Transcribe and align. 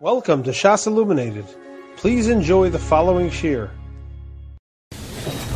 Welcome 0.00 0.44
to 0.44 0.50
Shas 0.50 0.86
Illuminated. 0.86 1.44
Please 1.96 2.28
enjoy 2.28 2.70
the 2.70 2.78
following 2.78 3.30
shir. 3.30 3.68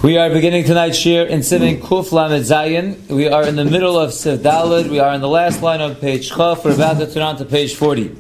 We 0.02 0.16
are 0.16 0.30
beginning 0.30 0.64
tonight's 0.64 0.98
shir 0.98 1.26
in 1.26 1.44
Simin 1.44 1.80
Kuf 1.80 2.10
Lamed 2.10 2.44
Zayin. 2.44 3.06
We 3.06 3.28
are 3.28 3.46
in 3.46 3.54
the 3.54 3.64
middle 3.64 3.96
of 3.96 4.10
Siv 4.10 4.38
Dalid. 4.38 4.90
We 4.90 4.98
are 4.98 5.14
in 5.14 5.20
the 5.20 5.28
last 5.28 5.62
line 5.62 5.80
of 5.80 6.00
page 6.00 6.30
Chaf. 6.30 6.64
We're 6.64 6.74
about 6.74 6.98
to 6.98 7.06
turn 7.06 7.22
on 7.22 7.36
to 7.36 7.44
page 7.44 7.76
40. 7.76 8.16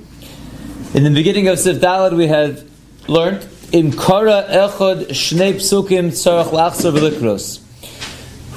In 0.94 1.02
the 1.02 1.10
beginning 1.10 1.48
of 1.48 1.58
Siv 1.58 1.80
Dalid, 1.80 2.16
we 2.16 2.28
had 2.28 2.62
learned 3.08 3.44
Im 3.72 3.90
Kara 3.90 4.46
Echod 4.48 5.08
Shnei 5.08 5.54
Psukim 5.54 6.10
Tzarech 6.10 6.50
Lachzer 6.50 6.96
V'Likros. 6.96 7.58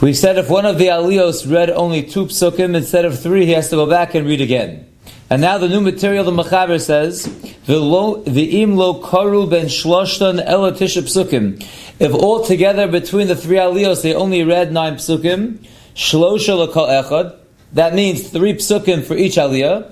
We 0.03 0.13
said 0.13 0.37
if 0.37 0.51
one 0.51 0.67
of 0.67 0.77
the 0.77 0.89
Alios 0.89 1.51
read 1.51 1.71
only 1.71 2.03
two 2.03 2.27
psukim 2.27 2.75
instead 2.75 3.05
of 3.05 3.19
three, 3.19 3.47
he 3.47 3.53
has 3.53 3.71
to 3.71 3.75
go 3.75 3.87
back 3.87 4.13
and 4.13 4.27
read 4.27 4.41
again. 4.41 4.85
And 5.27 5.41
now 5.41 5.57
the 5.57 5.67
new 5.67 5.81
material, 5.81 6.23
the 6.23 6.31
Mechaber 6.31 6.79
says, 6.79 7.25
"V'im 7.65 8.75
lo 8.75 9.01
karu 9.01 9.49
ben 9.49 9.65
shloshtan 9.65 10.45
elatisha 10.47 11.01
psukim." 11.01 11.65
If 11.99 12.13
all 12.13 12.43
together 12.45 12.87
between 12.87 13.27
the 13.27 13.35
three 13.35 13.57
aliyos 13.57 14.03
they 14.03 14.13
only 14.13 14.43
read 14.43 14.71
nine 14.71 14.95
psukim, 14.95 15.57
shlosha 15.95 16.55
l'kol 16.55 16.87
echad. 16.89 17.33
That 17.73 17.95
means 17.95 18.29
three 18.29 18.53
psukim 18.53 19.03
for 19.03 19.15
each 19.17 19.37
aliyah. 19.37 19.91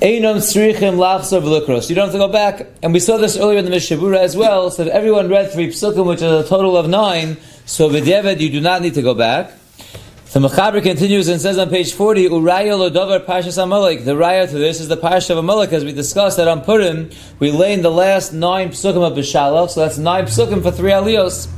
Einom 0.00 0.36
tzrichim 0.36 0.96
lachzor 0.96 1.42
v'lukros. 1.42 1.88
You 1.88 1.96
don't 1.96 2.04
have 2.04 2.12
to 2.12 2.18
go 2.18 2.28
back. 2.28 2.68
And 2.84 2.92
we 2.92 3.00
saw 3.00 3.16
this 3.16 3.36
earlier 3.36 3.58
in 3.58 3.64
the 3.64 3.70
Mishabura 3.72 4.18
as 4.18 4.36
well. 4.36 4.70
So 4.70 4.84
if 4.84 4.88
everyone 4.90 5.28
read 5.28 5.50
three 5.50 5.68
psukim, 5.68 6.06
which 6.06 6.22
is 6.22 6.44
a 6.44 6.48
total 6.48 6.76
of 6.76 6.88
nine, 6.88 7.36
so 7.66 7.88
v'devet 7.90 8.38
you 8.38 8.48
do 8.48 8.60
not 8.60 8.80
need 8.80 8.94
to 8.94 9.02
go 9.02 9.14
back. 9.14 9.50
The 10.32 10.40
Mechaber 10.40 10.82
continues 10.82 11.28
and 11.28 11.38
says 11.38 11.58
on 11.58 11.68
page 11.68 11.92
40, 11.92 12.30
Uraya 12.30 12.90
Lodover 12.90 13.22
Parshas 13.22 13.62
Amalek. 13.62 14.06
The 14.06 14.12
raya 14.12 14.48
to 14.48 14.56
this 14.56 14.80
is 14.80 14.88
the 14.88 14.96
Parsha 14.96 15.32
of 15.32 15.36
Amalek, 15.36 15.74
as 15.74 15.84
we 15.84 15.92
discussed 15.92 16.38
that 16.38 16.48
on 16.48 16.62
Purim, 16.62 17.10
we 17.38 17.50
lay 17.50 17.74
in 17.74 17.82
the 17.82 17.90
last 17.90 18.32
nine 18.32 18.70
psukim 18.70 19.06
of 19.06 19.12
Bishalach, 19.12 19.68
so 19.68 19.80
that's 19.80 19.98
nine 19.98 20.24
psukim 20.24 20.62
for 20.62 20.70
three 20.70 20.92
aliyos. 20.92 21.48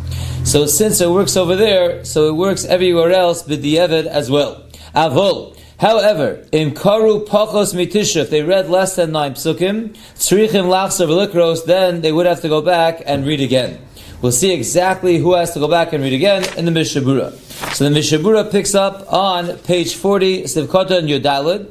So 0.44 0.66
since 0.66 1.00
it 1.00 1.08
works 1.08 1.36
over 1.36 1.54
there, 1.54 2.04
so 2.04 2.26
it 2.28 2.32
works 2.32 2.64
everywhere 2.64 3.12
else, 3.12 3.44
b'di'evet 3.44 4.06
as 4.06 4.28
well. 4.28 4.66
Avol. 4.92 5.56
However, 5.78 6.44
in 6.50 6.72
Karu 6.72 7.28
Pachos 7.28 7.74
Mitisha, 7.74 8.22
if 8.22 8.30
they 8.30 8.42
read 8.42 8.68
less 8.68 8.96
than 8.96 9.12
nine 9.12 9.34
psukim, 9.34 9.94
Tzrichim 10.16 10.66
Lachser 10.66 11.06
V'likros, 11.06 11.64
then 11.64 12.00
they 12.00 12.10
would 12.10 12.27
have 12.27 12.40
to 12.40 12.48
go 12.48 12.60
back 12.60 13.04
and 13.06 13.24
read 13.24 13.40
again. 13.40 13.78
We'll 14.22 14.32
see 14.32 14.52
exactly 14.52 15.18
who 15.18 15.34
has 15.34 15.52
to 15.52 15.60
go 15.60 15.68
back 15.68 15.92
and 15.92 16.02
read 16.02 16.12
again 16.12 16.44
in 16.56 16.64
the 16.64 16.70
Mishabura. 16.70 17.32
So 17.74 17.88
the 17.88 17.98
Mishabura 17.98 18.50
picks 18.50 18.74
up 18.74 19.12
on 19.12 19.58
page 19.58 19.96
40, 19.96 20.44
Sivkota 20.44 20.98
and 20.98 21.08
Yodalid. 21.08 21.70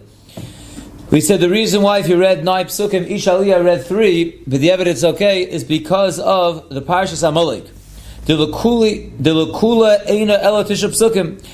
We 1.10 1.22
said 1.22 1.42
the 1.42 1.50
reason 1.50 1.82
why 1.84 2.00
if 2.00 2.08
you 2.08 2.20
read 2.20 2.44
nine 2.44 2.66
psukim, 2.66 3.08
each 3.08 3.26
aliyah 3.26 3.64
read 3.64 3.86
three, 3.86 4.42
but 4.48 4.60
the 4.62 4.72
evidence 4.72 5.04
okay, 5.04 5.44
is 5.44 5.64
because 5.64 6.20
of 6.20 6.70
the 6.70 6.82
Parshas 6.82 7.28
Amalek. 7.28 7.66
The. 8.26 8.36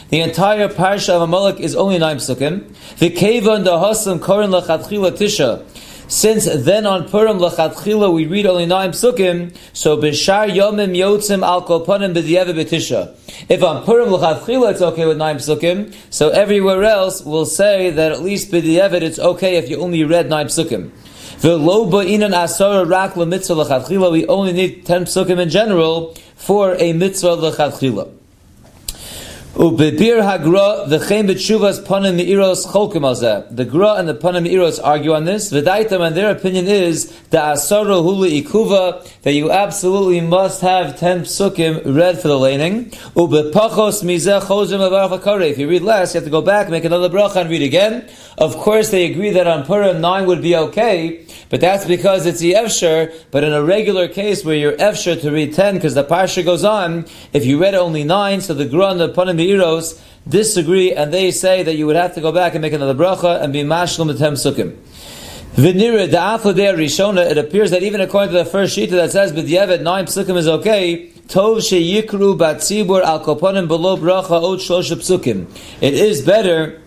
The 0.10 0.20
entire 0.22 0.68
Parsha 0.70 1.10
of 1.10 1.22
Amalek 1.24 1.60
is 1.60 1.76
only 1.76 1.98
nine 1.98 2.18
psukim. 2.18 2.74
The 3.00 3.10
Keva 3.10 3.56
and 3.56 3.66
the 3.66 3.72
Hasam 3.72 4.20
Korin 4.20 4.62
Lachatchila 4.62 5.12
Tisha. 5.12 5.66
Since 6.10 6.46
then 6.66 6.88
on 6.88 7.08
Purim 7.08 7.38
Lachatchila 7.38 8.12
we 8.12 8.26
read 8.26 8.48
only 8.48 8.66
nine 8.66 8.94
psukim, 8.94 9.56
so 9.74 9.96
Bishar 9.96 10.50
Yomim 10.50 10.98
Yotzim 10.98 11.46
Al 11.46 11.64
Kolpanim 11.64 12.16
B'Diyeva 12.16 12.52
B'Tisha. 12.52 13.16
If 13.48 13.62
on 13.62 13.86
Purim 13.86 14.10
L'chadchila 14.10 14.72
it's 14.72 14.82
okay 14.82 15.06
with 15.06 15.18
nine 15.18 15.36
psukim, 15.36 15.94
so 16.10 16.30
everywhere 16.30 16.84
else 16.84 17.24
we'll 17.24 17.46
say 17.46 17.92
that 17.92 18.12
at 18.12 18.24
least 18.24 18.52
b'di'evet 18.52 19.04
it's 19.04 19.20
okay 19.20 19.58
if 19.58 19.70
you 19.70 19.80
only 19.80 20.04
read 20.04 20.28
nine 20.32 20.48
psukim. 20.48 20.90
V'lo 21.42 21.88
ba'inan 21.88 22.32
asara 22.32 22.90
rak 22.90 23.16
l'mitzvah 23.16 23.68
l'chadchila, 23.68 24.12
we 24.12 24.26
only 24.26 24.52
need 24.52 24.88
ten 24.88 25.06
psukim 25.06 25.38
in 25.38 25.50
general 25.50 26.16
for 26.36 26.76
a 26.80 26.92
mitzvah 26.92 27.34
l'chadchila. 27.36 28.19
Ubebir 29.56 30.22
hagra 30.22 30.88
v'chein 30.88 31.28
b'tshuvas 31.28 31.84
panim 31.84 32.20
cholkim. 32.68 33.56
The 33.56 33.66
gra 33.66 33.96
and 33.96 34.08
the 34.08 34.14
panim 34.14 34.48
meiros 34.48 34.80
argue 34.82 35.14
on 35.14 35.26
this. 35.26 35.52
V'daitam 35.52 36.06
and 36.06 36.16
their 36.16 36.30
opinion 36.30 36.68
is 36.68 37.08
the 37.32 37.40
asara 37.40 38.04
hula 38.04 38.28
ikuva 38.28 39.04
that 39.24 39.34
you 39.34 39.52
absolutely 39.52 40.22
must 40.22 40.62
have 40.62 41.00
ten 41.00 41.22
psukim 41.22 41.82
read 41.96 42.22
for 42.22 42.28
the 42.28 42.38
laning. 42.38 42.92
Ubepachos 43.16 44.04
chozim 44.04 44.88
avarach 44.88 45.42
If 45.50 45.58
you 45.58 45.68
read 45.68 45.82
less, 45.82 46.14
you 46.14 46.20
have 46.20 46.26
to 46.26 46.32
go 46.32 46.44
back, 46.44 46.70
make 46.70 46.86
another 46.86 47.10
bracha, 47.10 47.38
and 47.38 47.50
read 47.50 47.64
again. 47.64 48.08
Of 48.38 48.56
course, 48.56 48.92
they 48.92 49.12
agree 49.12 49.32
that 49.32 49.48
on 49.48 49.66
Purim 49.66 50.00
nine 50.00 50.28
would 50.28 50.44
be 50.44 50.56
okay, 50.56 51.26
but 51.50 51.60
that's 51.60 51.86
because 51.86 52.28
it's 52.28 52.40
the 52.40 52.54
efsher. 52.54 53.14
But 53.32 53.44
in 53.44 53.52
a 53.52 53.64
regular 53.64 54.08
case 54.08 54.46
where 54.46 54.56
you're 54.56 54.78
efsher 54.78 55.20
to 55.20 55.32
read 55.32 55.56
ten, 55.56 55.74
because 55.74 55.96
the 55.96 56.04
parsha 56.04 56.46
goes 56.46 56.64
on, 56.64 57.08
if 57.34 57.46
you 57.46 57.60
read 57.60 57.74
only 57.74 58.04
nine, 58.04 58.42
so 58.42 58.54
the 58.54 58.66
gra 58.66 58.92
and 58.92 59.00
the 59.00 59.10
panim 59.10 59.39
meiros 59.40 60.00
disagree, 60.28 60.94
and 60.94 61.14
they 61.14 61.32
say 61.32 61.64
that 61.64 61.76
you 61.76 61.86
would 61.88 61.96
have 61.96 62.14
to 62.16 62.22
go 62.22 62.32
back 62.32 62.54
and 62.54 62.62
make 62.62 62.74
another 62.74 62.94
bracha 62.94 63.42
and 63.42 63.54
be 63.54 63.64
mashlim 63.64 64.18
ten 64.18 64.34
psukim. 64.34 64.78
V'nira 65.56 66.08
da'afodei 66.08 66.76
rishona, 66.76 67.30
it 67.30 67.38
appears 67.38 67.72
that 67.72 67.82
even 67.82 68.02
according 68.02 68.32
to 68.32 68.38
the 68.38 68.46
first 68.46 68.76
sheet 68.76 68.92
that 68.92 69.12
says 69.12 69.32
b'diavad 69.32 69.82
nine 69.82 70.06
psukim 70.06 70.38
is 70.38 70.48
okay, 70.48 71.12
tov 71.28 71.58
sheyikru 71.58 72.38
batzibur 72.38 73.02
al 73.02 73.24
koponim 73.26 73.68
below 73.68 73.98
bracha 73.98 74.32
od 74.32 74.60
shlosha 74.60 74.96
psukim. 74.96 75.48
It 75.82 75.96
is 75.96 76.22
better 76.22 76.82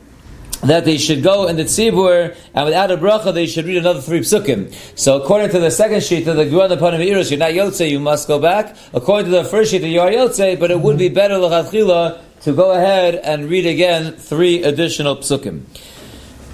that 0.63 0.85
they 0.85 0.97
should 0.97 1.25
go 1.25 1.49
in 1.49 1.57
the 1.57 1.65
tzibur 1.65 2.37
and 2.55 2.65
without 2.65 2.93
a 2.93 2.97
bracha 2.97 3.35
they 3.35 3.47
should 3.47 3.65
read 3.67 3.79
another 3.79 4.01
three 4.01 4.21
psukim. 4.21 4.73
So 4.97 5.21
according 5.21 5.51
to 5.51 5.59
the 5.59 5.73
second 5.73 6.05
sheet 6.05 6.29
of 6.29 6.37
the 6.37 6.45
Gura 6.45 6.69
the 6.69 6.77
Panim 6.77 7.05
Iris, 7.05 7.31
you're 7.33 7.39
not 7.39 7.51
yotze, 7.51 7.91
you 7.91 7.99
must 7.99 8.29
go 8.29 8.39
back. 8.39 8.77
According 8.95 9.33
to 9.33 9.37
the 9.37 9.45
first 9.45 9.73
sheet, 9.73 9.83
you 9.83 10.01
are 10.01 10.11
yotze, 10.11 10.61
but 10.61 10.71
it 10.71 10.79
would 10.81 10.99
be 10.99 11.09
better 11.09 11.37
l'chadchila 11.37 12.21
to 12.43 12.53
go 12.53 12.73
ahead 12.73 13.15
and 13.17 13.49
read 13.49 13.67
again 13.67 14.13
three 14.17 14.63
additional 14.63 15.17
psukim. 15.17 15.63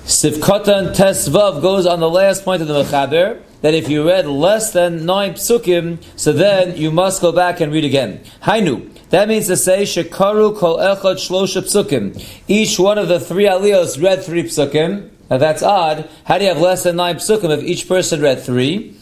Sivkatan 0.05 0.95
Tesvav 0.95 1.63
goes 1.63 1.87
on 1.87 2.01
the 2.01 2.09
last 2.09 2.45
point 2.45 2.63
of 2.63 2.69
the 2.69 2.83
Mechaber, 2.83 3.43
that 3.63 3.75
if 3.75 3.89
you 3.89 4.07
read 4.07 4.27
less 4.27 4.73
than 4.73 5.05
nine 5.05 5.35
psukim, 5.35 5.99
so 6.17 6.33
then 6.33 6.77
you 6.77 6.91
must 6.91 7.21
go 7.21 7.33
back 7.33 7.61
and 7.61 7.73
read 7.73 7.85
again. 7.85 8.21
Hainu. 8.43 8.95
That 9.11 9.29
means 9.29 9.47
to 9.47 9.57
say, 9.57 9.83
Shekaru 9.83 10.57
kol 10.57 10.77
echad 10.77 11.17
shlosha 11.17 11.63
psukim. 11.63 12.23
Each 12.47 12.79
one 12.79 12.99
of 12.99 13.09
the 13.09 13.19
three 13.19 13.45
aliyos 13.45 14.03
read 14.03 14.23
three 14.23 14.45
psukim. 14.45 15.11
Now 15.31 15.39
that's 15.39 15.63
odd. 15.63 16.09
How 16.25 16.39
do 16.39 16.45
you 16.45 16.51
have 16.51 16.61
less 16.61 16.85
than 16.85 16.97
nine 16.97 17.17
psukim 17.17 17.51
if 17.57 17.65
each 17.65 17.89
person 17.89 18.21
read 18.21 18.41
three? 18.41 18.95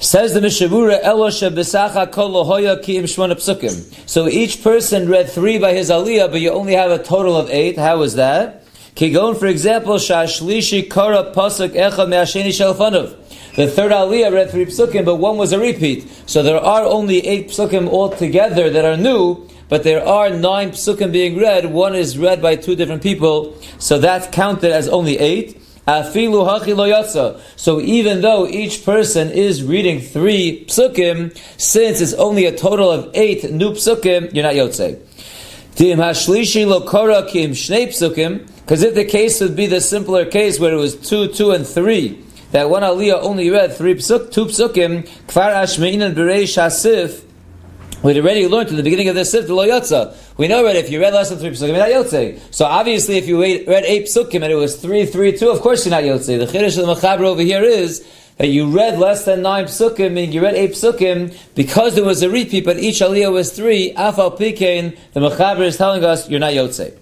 Says 0.00 0.32
the 0.32 0.38
Mishavura, 0.38 1.02
Elosha 1.02 1.52
besacha 1.52 2.10
kol 2.12 2.30
lohoya 2.30 2.80
ki 2.80 2.98
im 2.98 3.04
shmona 3.04 3.32
psukim. 3.32 4.08
So 4.08 4.28
each 4.28 4.62
person 4.62 5.08
read 5.08 5.28
three 5.28 5.58
by 5.58 5.72
his 5.72 5.90
aliyah, 5.90 6.30
but 6.30 6.40
you 6.40 6.52
only 6.52 6.74
have 6.74 6.92
a 6.92 7.02
total 7.02 7.36
of 7.36 7.50
eight. 7.50 7.76
How 7.76 8.02
is 8.02 8.14
that? 8.14 8.64
Kigon, 8.94 9.36
for 9.36 9.46
example, 9.46 9.96
Shashlishi 9.96 10.88
Kara 10.88 11.32
Pasuk 11.34 11.70
Echa 11.70 12.08
Me'asheni 12.08 12.48
Shelfanov. 12.48 13.16
The 13.56 13.66
third 13.66 13.90
Aliyah 13.90 14.32
read 14.32 14.50
three 14.50 14.66
psukim, 14.66 15.04
but 15.04 15.16
one 15.16 15.36
was 15.36 15.52
a 15.52 15.58
repeat. 15.58 16.08
So 16.26 16.44
there 16.44 16.60
are 16.60 16.84
only 16.84 17.26
eight 17.26 17.48
psukim 17.48 17.88
altogether 17.88 18.70
that 18.70 18.84
are 18.84 18.96
new, 18.96 19.48
but 19.68 19.82
there 19.82 20.06
are 20.06 20.30
nine 20.30 20.70
psukim 20.70 21.10
being 21.10 21.36
read. 21.36 21.72
One 21.72 21.96
is 21.96 22.16
read 22.16 22.40
by 22.40 22.54
two 22.54 22.76
different 22.76 23.02
people, 23.02 23.60
so 23.78 23.98
that's 23.98 24.28
counted 24.28 24.70
as 24.70 24.88
only 24.88 25.18
eight. 25.18 25.60
Afilu 25.88 26.46
hachi. 26.46 27.40
So 27.56 27.80
even 27.80 28.20
though 28.20 28.46
each 28.46 28.84
person 28.84 29.30
is 29.30 29.62
reading 29.62 30.00
three 30.00 30.66
psukim, 30.66 31.34
since 31.58 32.02
it's 32.02 32.12
only 32.12 32.44
a 32.44 32.54
total 32.54 32.90
of 32.90 33.10
eight 33.14 33.50
new 33.50 33.70
psukim, 33.70 34.34
you're 34.34 34.44
not 34.44 34.52
yotze. 34.52 34.98
Dim 35.76 35.98
hashlishi 35.98 36.66
lo 36.66 36.82
kora 36.82 37.26
kim 37.26 37.52
shnei 37.52 37.86
psukim. 37.86 38.46
Because 38.60 38.82
if 38.82 38.94
the 38.94 39.06
case 39.06 39.40
would 39.40 39.56
be 39.56 39.64
the 39.64 39.80
simpler 39.80 40.26
case 40.26 40.60
where 40.60 40.74
it 40.74 40.76
was 40.76 40.94
two, 40.94 41.28
two, 41.28 41.52
and 41.52 41.66
three, 41.66 42.22
that 42.50 42.68
one 42.68 42.82
aliyah 42.82 43.22
only 43.22 43.48
read 43.48 43.72
three 43.72 43.94
psuk, 43.94 44.30
two 44.30 44.44
psukim, 44.44 45.08
kfar 45.26 45.54
bereish 45.54 46.58
hasif, 46.58 47.22
We'd 48.00 48.16
already 48.16 48.46
learned 48.46 48.70
in 48.70 48.76
the 48.76 48.84
beginning 48.84 49.08
of 49.08 49.16
this 49.16 49.32
sif, 49.32 49.48
lo 49.48 49.66
yotza. 49.66 50.14
We 50.36 50.46
know 50.46 50.58
already 50.58 50.78
if 50.78 50.88
you 50.88 51.00
read 51.00 51.14
less 51.14 51.30
than 51.30 51.38
three 51.40 51.50
psukim, 51.50 51.68
you're 51.68 51.78
not 51.78 51.88
yotze. 51.88 52.40
So 52.54 52.64
obviously, 52.64 53.18
if 53.18 53.26
you 53.26 53.42
read, 53.42 53.66
read 53.66 53.84
eight 53.84 54.04
psukim 54.04 54.36
and 54.36 54.52
it 54.52 54.54
was 54.54 54.76
three, 54.76 55.04
three, 55.04 55.36
two, 55.36 55.50
of 55.50 55.60
course 55.60 55.84
you're 55.84 55.90
not 55.90 56.04
yotze. 56.04 56.26
The 56.26 56.46
chiddush 56.46 56.78
of 56.78 56.86
the 56.86 56.94
mechaber 56.94 57.22
over 57.22 57.42
here 57.42 57.64
is 57.64 58.06
that 58.36 58.48
you 58.48 58.70
read 58.70 59.00
less 59.00 59.24
than 59.24 59.42
nine 59.42 59.64
psukim, 59.64 60.12
meaning 60.12 60.32
you 60.32 60.42
read 60.42 60.54
eight 60.54 60.72
psukim, 60.72 61.36
because 61.56 61.96
there 61.96 62.04
was 62.04 62.22
a 62.22 62.30
repeat, 62.30 62.64
but 62.64 62.78
each 62.78 63.00
aliyah 63.00 63.32
was 63.32 63.52
three. 63.52 63.92
Afal 63.94 64.38
pikein, 64.38 64.96
the 65.12 65.20
mechaber 65.20 65.62
is 65.62 65.76
telling 65.76 66.04
us 66.04 66.28
you're 66.30 66.38
not 66.38 66.52
yotze. 66.52 66.96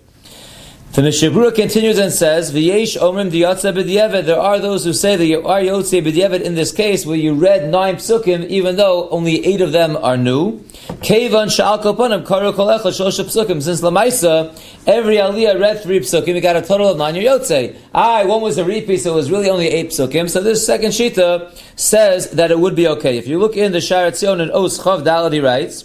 The 0.96 1.02
Mishabura 1.02 1.54
continues 1.54 1.98
and 1.98 2.10
says, 2.10 2.52
"V'yesh 2.52 2.98
omrim 2.98 3.30
diyatza 3.30 3.70
b'diavad." 3.76 4.24
There 4.24 4.40
are 4.40 4.58
those 4.58 4.82
who 4.82 4.94
say 4.94 5.14
that 5.14 5.26
you 5.26 5.46
are 5.46 5.60
yotze 5.60 6.02
b'diavad 6.02 6.40
in 6.40 6.54
this 6.54 6.72
case, 6.72 7.04
where 7.04 7.18
you 7.18 7.34
read 7.34 7.68
nine 7.68 7.96
psukim, 7.96 8.46
even 8.48 8.76
though 8.76 9.06
only 9.10 9.44
eight 9.44 9.60
of 9.60 9.72
them 9.72 9.98
are 9.98 10.16
new. 10.16 10.58
Kevan 11.02 11.48
sha'al 11.48 11.82
kopanim 11.82 12.24
karu 12.24 12.54
kol 12.54 12.68
echad 12.68 12.96
shlosh 12.96 13.22
psukim. 13.22 13.62
Since 13.62 13.82
lamaisa, 13.82 14.58
every 14.86 15.16
aliyah 15.16 15.60
read 15.60 15.82
three 15.82 16.00
psukim, 16.00 16.34
you 16.34 16.40
got 16.40 16.56
a 16.56 16.62
total 16.62 16.88
of 16.88 16.96
nine. 16.96 17.14
You're 17.14 17.40
yotze. 17.40 17.76
Ah, 17.94 18.24
one 18.24 18.40
was 18.40 18.56
a 18.56 18.64
repeat, 18.64 19.02
so 19.02 19.12
it 19.12 19.16
was 19.16 19.30
really 19.30 19.50
only 19.50 19.68
eight 19.68 19.90
psukim. 19.90 20.30
So 20.30 20.40
this 20.40 20.64
second 20.64 20.92
shita 20.92 21.54
says 21.78 22.30
that 22.30 22.50
it 22.50 22.58
would 22.58 22.74
be 22.74 22.88
okay. 22.88 23.18
If 23.18 23.28
you 23.28 23.38
look 23.38 23.54
in 23.54 23.72
the 23.72 23.80
Sharat 23.80 24.16
Zion 24.16 24.40
and 24.40 24.50
Os 24.50 24.78
Chav 24.78 25.42
writes. 25.42 25.84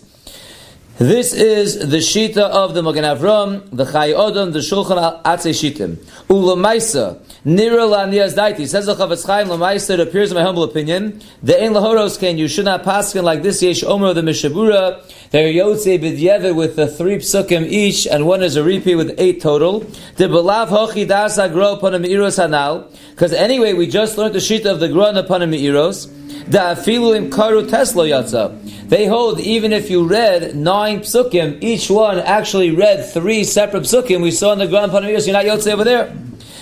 This 1.01 1.33
is 1.33 1.89
the 1.89 1.98
Shita 1.98 2.38
of 2.38 2.75
the 2.75 2.83
Magen 2.83 3.03
Avram, 3.03 3.68
the 3.71 3.86
Chai 3.86 4.09
Odom, 4.09 4.53
the 4.53 4.59
Shulchan 4.59 5.24
Atzei 5.24 5.50
Shitim. 5.50 5.95
Ulamaisa, 6.27 7.18
Nira 7.43 7.89
la 7.89 8.05
Nias 8.05 8.35
Daiti, 8.35 8.67
says 8.67 8.85
the 8.85 8.93
Chofetz 8.93 9.25
Chaim, 9.25 9.49
it 9.49 9.99
appears 9.99 10.29
in 10.29 10.35
my 10.35 10.43
humble 10.43 10.61
opinion, 10.61 11.19
the 11.41 11.59
Ein 11.59 11.71
Lahoros 11.71 12.19
Ken, 12.19 12.38
you 12.38 12.47
should 12.47 12.65
not 12.65 12.83
paskin 12.83 13.23
like 13.23 13.41
this 13.41 13.63
Yesh 13.63 13.83
Omer 13.83 14.09
of 14.09 14.15
the 14.15 14.21
Mishabura, 14.21 15.01
they're 15.31 15.51
Yotze 15.51 15.99
B'dyeve 15.99 16.53
with 16.55 16.75
the 16.75 16.88
three 16.88 17.15
psukim 17.15 17.65
each, 17.65 18.05
and 18.05 18.27
one 18.27 18.43
is 18.43 18.57
a 18.57 18.63
repeat 18.63 18.93
with 18.93 19.15
eight 19.17 19.41
total. 19.41 19.79
The 20.17 20.25
Belav 20.25 20.67
Hochi 20.67 21.07
Das 21.07 21.39
Agro 21.39 21.77
Panim 21.77 22.05
Iros 22.05 22.38
Hanal, 22.38 22.95
because 23.09 23.33
anyway, 23.33 23.73
we 23.73 23.87
just 23.87 24.19
learned 24.19 24.35
the 24.35 24.39
Shita 24.39 24.67
of 24.67 24.79
the 24.79 24.89
Gro 24.89 25.05
and 25.05 25.17
the 25.17 25.23
Panim 25.23 25.59
Iros, 25.59 26.11
Da 26.47 26.75
Karu 26.75 27.67
Tesla 27.67 28.03
Yatza. 28.03 28.87
They 28.87 29.07
hold 29.07 29.39
even 29.39 29.73
if 29.73 29.89
you 29.89 30.05
read 30.05 30.55
nine 30.55 30.99
psukim, 30.99 31.57
each 31.63 31.89
one 31.89 32.19
actually 32.19 32.69
read 32.69 33.03
three 33.03 33.44
separate 33.44 33.83
psukim. 33.83 34.21
We 34.21 34.29
saw 34.29 34.53
in 34.53 34.59
the 34.59 34.67
Grand 34.67 34.91
Panamiros, 34.91 35.25
you're 35.25 35.33
not 35.33 35.45
Yotze 35.45 35.71
over 35.73 35.83
there. 35.83 36.15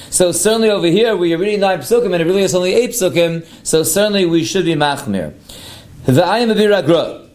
So 0.10 0.32
certainly 0.32 0.70
over 0.70 0.88
here, 0.88 1.16
where 1.16 1.28
you're 1.28 1.38
reading 1.38 1.60
nine 1.60 1.80
psukim 1.80 2.14
and 2.14 2.16
it 2.16 2.26
really 2.26 2.42
is 2.42 2.56
only 2.56 2.74
eight 2.74 2.92
psukim, 2.92 3.46
so 3.64 3.84
certainly 3.84 4.26
we 4.26 4.44
should 4.44 4.66
be 4.66 4.76
machmir. 4.76 5.34
The 6.06 6.22
ayim 6.22 6.86
gra. 6.86 7.26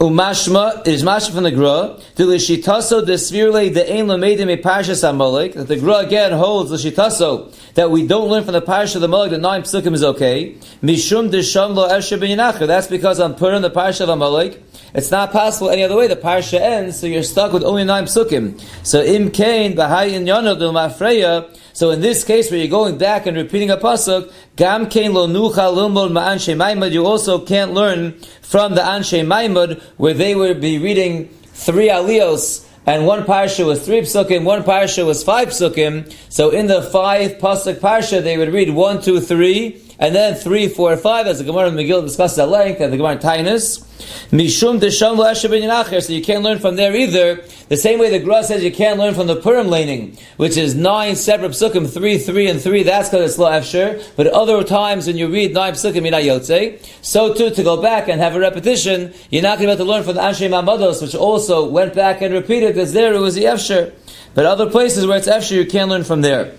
Umashma 0.00 0.86
is 0.86 1.02
mashma 1.02 1.34
from 1.34 1.44
the 1.44 1.50
Gra. 1.50 1.98
The 2.16 2.24
lishitaso 2.24 3.04
desvirle 3.04 3.72
the 3.72 3.90
ein 3.90 4.06
lamedim 4.06 4.52
a 4.52 4.56
parshas 4.56 5.08
amalek. 5.08 5.54
That 5.54 5.68
the 5.68 5.76
Gra 5.76 5.98
again 5.98 6.32
holds 6.32 6.70
the 6.70 6.76
shitaso 6.76 7.54
that 7.74 7.90
we 7.90 8.06
don't 8.06 8.28
learn 8.28 8.44
from 8.44 8.54
the 8.54 8.62
parsha 8.62 8.96
of 8.96 9.00
the 9.00 9.08
Malek 9.08 9.30
that 9.30 9.40
nine 9.40 9.62
psukim 9.62 9.94
is 9.94 10.02
okay. 10.02 10.54
Mishum 10.82 11.30
desham 11.30 11.74
lo 11.74 11.88
esher 11.88 12.66
That's 12.66 12.86
because 12.86 13.20
I'm 13.20 13.34
putting 13.34 13.62
the 13.62 13.70
parsha 13.70 14.02
of 14.02 14.08
Amalek. 14.08 14.62
It's 14.94 15.10
not 15.10 15.32
possible 15.32 15.70
any 15.70 15.82
other 15.82 15.96
way. 15.96 16.06
The 16.06 16.16
parsha 16.16 16.60
ends, 16.60 17.00
so 17.00 17.06
you're 17.06 17.22
stuck 17.22 17.52
with 17.52 17.64
only 17.64 17.84
nine 17.84 18.04
psukim. 18.04 18.60
So 18.86 19.02
im 19.02 19.30
kain 19.30 19.74
b'hayin 19.74 20.26
yonod 20.26 20.58
mafreya. 20.58 21.58
So 21.72 21.90
in 21.90 22.00
this 22.00 22.24
case, 22.24 22.50
where 22.50 22.60
you're 22.60 22.68
going 22.68 22.98
back 22.98 23.26
and 23.26 23.36
repeating 23.36 23.70
a 23.70 23.76
pasuk, 23.76 24.32
gam 24.56 24.88
kain 24.88 25.14
lo 25.14 25.26
nucha 25.26 25.72
lilmod 25.72 26.12
ma'an 26.12 26.36
shemaimad, 26.36 26.92
you 26.92 27.06
also 27.06 27.38
can't 27.38 27.72
learn 27.72 28.12
from 28.42 28.74
the 28.74 28.82
Anshe 28.82 29.24
Maimud, 29.24 29.82
where 29.96 30.14
they 30.14 30.34
would 30.34 30.60
be 30.60 30.78
reading 30.78 31.28
three 31.28 31.88
alios 31.88 32.66
and 32.84 33.06
one 33.06 33.22
parsha 33.22 33.64
was 33.64 33.84
three 33.84 34.00
psukim, 34.00 34.44
one 34.44 34.64
parsha 34.64 35.06
was 35.06 35.22
five 35.22 35.48
psukim. 35.48 36.12
So 36.28 36.50
in 36.50 36.66
the 36.66 36.82
five 36.82 37.32
pasuk 37.32 37.76
parsha, 37.76 38.22
they 38.22 38.36
would 38.36 38.52
read 38.52 38.70
one, 38.70 39.00
two, 39.00 39.20
three, 39.20 39.80
and 40.02 40.16
then 40.16 40.34
three, 40.34 40.66
four, 40.66 40.96
five, 40.96 41.28
as 41.28 41.38
the 41.38 41.44
Gemara 41.44 41.68
in 41.68 41.74
Megillah 41.76 42.02
discusses 42.02 42.36
at 42.36 42.48
length, 42.48 42.80
and 42.80 42.92
the 42.92 42.96
Gemara 42.96 43.12
in 43.12 43.18
Tainus. 43.18 43.84
Mishum 44.32 44.80
desham 44.80 45.16
lo 45.16 46.00
so 46.00 46.12
you 46.12 46.22
can't 46.24 46.42
learn 46.42 46.58
from 46.58 46.74
there 46.74 46.92
either. 46.92 47.36
The 47.68 47.76
same 47.76 48.00
way 48.00 48.10
the 48.10 48.18
Gra 48.18 48.42
says 48.42 48.64
you 48.64 48.72
can't 48.72 48.98
learn 48.98 49.14
from 49.14 49.28
the 49.28 49.36
Purim 49.36 49.68
laning, 49.68 50.18
which 50.38 50.56
is 50.56 50.74
nine 50.74 51.14
separate 51.14 51.52
psukim, 51.52 51.88
three, 51.88 52.18
three, 52.18 52.48
and 52.48 52.60
three, 52.60 52.82
that's 52.82 53.10
because 53.10 53.30
it's 53.30 53.38
lo 53.38 53.48
efsher. 53.48 54.04
But 54.16 54.26
other 54.26 54.64
times 54.64 55.06
when 55.06 55.16
you 55.16 55.28
read 55.28 55.54
nine 55.54 55.74
psukim, 55.74 56.02
you're 56.02 56.10
not 56.10 56.22
yotze. 56.22 56.84
So 57.00 57.32
too, 57.32 57.50
to 57.50 57.62
go 57.62 57.80
back 57.80 58.08
and 58.08 58.20
have 58.20 58.34
a 58.34 58.40
repetition, 58.40 59.14
you're 59.30 59.42
not 59.42 59.60
going 59.60 59.70
to 59.70 59.76
be 59.76 59.82
able 59.82 59.84
to 59.84 59.90
learn 59.92 60.02
from 60.02 60.16
the 60.16 60.20
Anshe 60.20 60.50
Mamados, 60.50 61.00
which 61.00 61.14
also 61.14 61.68
went 61.68 61.94
back 61.94 62.22
and 62.22 62.34
repeated, 62.34 62.74
because 62.74 62.92
there 62.92 63.14
it 63.14 63.20
was 63.20 63.36
the 63.36 63.44
efsher. 63.44 63.92
But 64.34 64.46
other 64.46 64.68
places 64.68 65.06
where 65.06 65.18
it's 65.18 65.28
efsher, 65.28 65.52
you 65.52 65.64
can't 65.64 65.88
learn 65.88 66.02
from 66.02 66.22
there. 66.22 66.52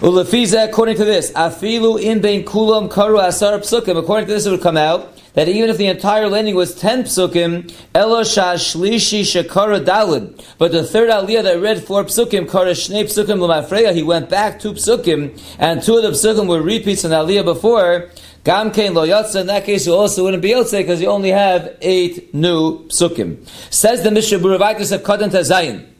Ulafiza, 0.00 0.68
according 0.68 0.96
to 0.96 1.04
this, 1.04 1.32
afilu 1.32 2.00
in 2.00 2.20
bein 2.20 2.44
kulam 2.44 2.88
karu 2.88 3.20
asar 3.20 3.58
psukim. 3.58 3.98
According 3.98 4.28
to 4.28 4.32
this, 4.34 4.46
it 4.46 4.50
would 4.52 4.60
come 4.60 4.76
out 4.76 5.16
that 5.34 5.48
even 5.48 5.68
if 5.70 5.76
the 5.76 5.88
entire 5.88 6.28
landing 6.28 6.54
was 6.54 6.72
ten 6.76 7.02
psukim, 7.02 7.74
elo 7.96 8.22
shlishi 8.22 9.22
shakara 9.22 9.84
dalid. 9.84 10.40
But 10.56 10.70
the 10.70 10.84
third 10.84 11.10
aliyah 11.10 11.42
that 11.42 11.60
read 11.60 11.82
four 11.82 12.04
psukim, 12.04 12.48
kara 12.48 12.74
shnei 12.74 13.06
psukim 13.06 13.40
l'mafreya, 13.40 13.92
he 13.92 14.04
went 14.04 14.30
back 14.30 14.60
two 14.60 14.74
psukim, 14.74 15.36
and 15.58 15.82
two 15.82 15.96
of 15.96 16.04
the 16.04 16.10
psukim 16.10 16.46
were 16.46 16.62
repeats 16.62 17.04
in 17.04 17.10
aliyah 17.10 17.44
before. 17.44 18.08
Gam 18.44 18.70
kain 18.70 18.94
lo 18.94 19.04
yotza. 19.04 19.40
In 19.40 19.48
that 19.48 19.64
case, 19.64 19.84
you 19.84 19.94
also 19.94 20.22
wouldn't 20.22 20.44
be 20.44 20.50
yotze 20.50 20.78
because 20.78 21.00
you 21.00 21.08
only 21.08 21.30
have 21.30 21.76
eight 21.80 22.32
new 22.32 22.86
psukim. 22.86 23.44
Says 23.74 24.04
the 24.04 24.12
Mishnah 24.12 24.38
Buravaitis 24.38 24.92
of 24.92 25.02
Kadan 25.02 25.30
Tazayin. 25.30 25.97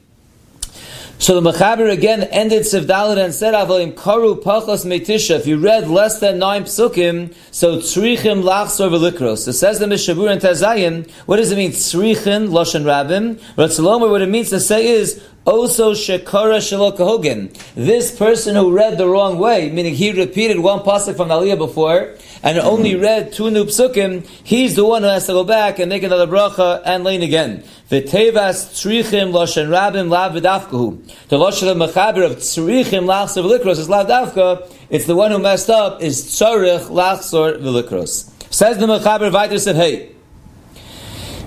So 1.21 1.37
the 1.37 1.51
Mechaber 1.51 1.91
again 1.91 2.23
ended 2.23 2.61
Sivdalit 2.61 3.17
and 3.21 3.33
said, 3.33 3.53
Avolim 3.53 3.91
karu 3.93 4.41
pachos 4.41 4.85
metisha. 4.85 5.37
If 5.37 5.47
you 5.47 5.57
read 5.57 5.89
less 5.89 6.21
than 6.21 6.39
nine 6.39 6.63
psukim, 6.63 7.35
so 7.51 7.79
tzrichim 7.79 8.41
lachsor 8.41 8.89
v'likros. 8.89 9.39
So 9.39 9.51
says 9.51 9.79
the 9.79 9.85
Mishabur 9.85 10.31
and 10.31 10.41
Tazayim, 10.41 11.11
what 11.25 11.35
does 11.35 11.51
it 11.51 11.57
mean? 11.57 11.71
Tzrichin, 11.71 12.47
loshen 12.47 12.83
rabim. 12.83 13.35
Ratzalomer, 13.57 14.09
what 14.09 14.21
it 14.21 14.29
means 14.29 14.49
to 14.51 14.61
say 14.61 14.87
is, 14.87 15.21
also 15.43 15.93
shekara 15.93 16.59
shalokahogen. 16.59 17.53
This 17.75 18.17
person 18.17 18.55
who 18.55 18.71
read 18.71 18.97
the 18.97 19.07
wrong 19.09 19.39
way, 19.39 19.69
meaning 19.71 19.95
he 19.95 20.13
repeated 20.13 20.59
one 20.59 20.79
pasuk 20.79 21.17
from 21.17 21.27
Aliyah 21.27 21.57
before, 21.57 22.15
and 22.43 22.57
only 22.57 22.95
read 22.95 23.33
two 23.33 23.51
new 23.51 23.65
psukim, 23.65 24.25
he's 24.43 24.75
the 24.75 24.85
one 24.85 25.03
who 25.03 25.09
has 25.09 25.25
to 25.27 25.33
go 25.33 25.43
back 25.43 25.79
and 25.79 25.89
make 25.89 26.03
another 26.03 26.27
bracha 26.27 26.81
and 26.85 27.03
lean 27.03 27.21
again. 27.21 27.63
V'tevas 27.89 28.71
tzrichim 28.71 29.31
loshen 29.31 29.67
rabim 29.67 30.09
lav 30.09 30.33
v'dafkahu. 30.33 31.27
The 31.27 31.37
loshen 31.37 31.75
mechaber 31.75 32.25
of 32.25 32.37
tzrichim 32.37 33.05
lachsor 33.05 33.43
v'likros 33.43 33.79
is 33.79 33.89
lav 33.89 34.07
dafka. 34.07 34.71
It's 34.89 35.05
the 35.05 35.15
one 35.15 35.31
who 35.31 35.39
messed 35.39 35.69
up 35.69 36.01
is 36.01 36.23
tzarich 36.23 36.89
lachsor 36.89 37.59
v'likros. 37.59 38.31
Says 38.51 38.77
the 38.77 38.87
mechaber 38.87 39.31
Vaiter 39.31 39.59
said, 39.59 39.75
hey, 39.75 40.11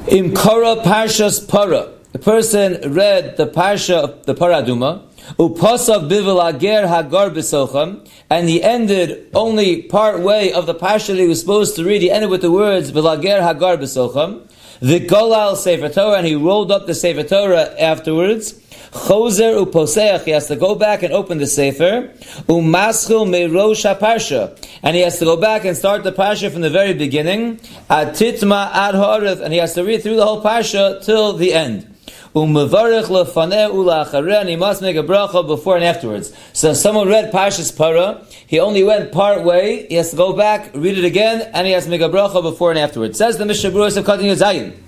im 0.08 0.34
kara 0.34 0.76
parshas 0.76 1.48
para. 1.48 1.92
The 2.12 2.18
person 2.18 2.92
read 2.92 3.38
the 3.38 3.46
parsha 3.46 4.04
of 4.04 4.26
the 4.26 4.34
paraduma, 4.34 5.02
Upasav 5.38 6.08
bivil 6.08 6.40
ager 6.42 6.86
hagar 6.86 7.30
b'socham, 7.30 8.06
and 8.28 8.48
he 8.48 8.62
ended 8.62 9.30
only 9.34 9.82
part 9.82 10.20
way 10.20 10.52
of 10.52 10.66
the 10.66 10.74
parsha 10.74 11.16
he 11.16 11.26
was 11.26 11.40
supposed 11.40 11.76
to 11.76 11.84
read. 11.84 12.02
He 12.02 12.10
ended 12.10 12.30
with 12.30 12.42
the 12.42 12.50
words 12.50 12.90
"Vilager 12.90 13.40
hagar 13.40 13.76
b'socham." 13.76 14.48
The 14.80 14.98
golal 14.98 15.56
sefer 15.56 15.88
Torah, 15.88 16.18
and 16.18 16.26
he 16.26 16.34
rolled 16.34 16.72
up 16.72 16.86
the 16.86 16.94
sefer 16.94 17.22
Torah 17.22 17.72
afterwards. 17.78 18.54
Choser 18.92 19.64
uposeach, 19.64 20.24
he 20.24 20.32
has 20.32 20.48
to 20.48 20.56
go 20.56 20.74
back 20.74 21.04
and 21.04 21.14
open 21.14 21.38
the 21.38 21.46
sefer. 21.46 22.10
Umaschil 22.48 23.26
merosh 23.26 23.98
parsha, 23.98 24.58
and 24.82 24.96
he 24.96 25.02
has 25.02 25.18
to 25.20 25.24
go 25.24 25.36
back 25.36 25.64
and 25.64 25.76
start 25.76 26.02
the 26.02 26.12
parsha 26.12 26.50
from 26.50 26.62
the 26.62 26.68
very 26.70 26.94
beginning. 26.94 27.58
Atitma 27.88 28.70
ad 28.72 28.96
and 29.40 29.52
he 29.52 29.60
has 29.60 29.72
to 29.74 29.84
read 29.84 30.02
through 30.02 30.16
the 30.16 30.26
whole 30.26 30.42
parsha 30.42 31.02
till 31.04 31.32
the 31.32 31.54
end. 31.54 31.91
Umevarich 32.34 33.04
lefaneh 33.04 33.70
ulachareh, 33.70 34.40
and 34.40 34.48
he 34.48 34.56
must 34.56 34.80
make 34.80 34.96
a 34.96 35.02
bracha 35.02 35.46
before 35.46 35.76
and 35.76 35.84
afterwards. 35.84 36.32
So 36.54 36.72
someone 36.72 37.08
read 37.08 37.30
Parshas 37.30 37.76
Para, 37.76 38.24
he 38.46 38.58
only 38.58 38.82
went 38.82 39.12
part 39.12 39.42
way, 39.44 39.86
he 39.88 39.96
has 39.96 40.10
to 40.12 40.16
go 40.16 40.32
back, 40.32 40.70
read 40.74 40.96
it 40.96 41.04
again, 41.04 41.42
and 41.52 41.66
he 41.66 41.74
has 41.74 41.84
to 41.84 41.90
make 41.90 42.00
a 42.00 42.08
bracha 42.08 42.42
before 42.42 42.70
and 42.70 42.78
afterwards. 42.78 43.18
Says 43.18 43.36
the 43.36 43.44
Mishnah 43.44 43.70
Berurah 43.70 43.96
of 43.98 44.04
Katan 44.06 44.24
Yazayin. 44.24 44.78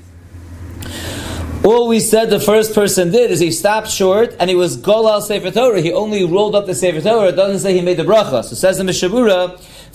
All 1.65 1.89
we 1.89 1.99
said 1.99 2.29
the 2.29 2.41
first 2.41 2.75
person 2.75 3.11
did 3.11 3.31
is 3.31 3.41
he 3.41 3.51
stopped 3.51 3.89
short 3.89 4.37
and 4.39 4.51
he 4.51 4.57
was 4.57 4.77
Golal 4.77 5.23
Sefer 5.23 5.51
Torah. 5.51 5.81
He 5.81 5.95
only 5.95 6.23
rolled 6.23 6.55
up 6.55 6.67
the 6.67 6.75
Sefer 6.75 7.01
Torah. 7.01 7.29
It 7.29 7.37
doesn't 7.37 7.61
say 7.61 7.73
he 7.73 7.81
made 7.81 7.97
the 7.97 8.03
bracha. 8.03 8.45
So 8.45 8.55
says 8.55 8.77
the 8.77 8.85
Mishnah 8.85 9.09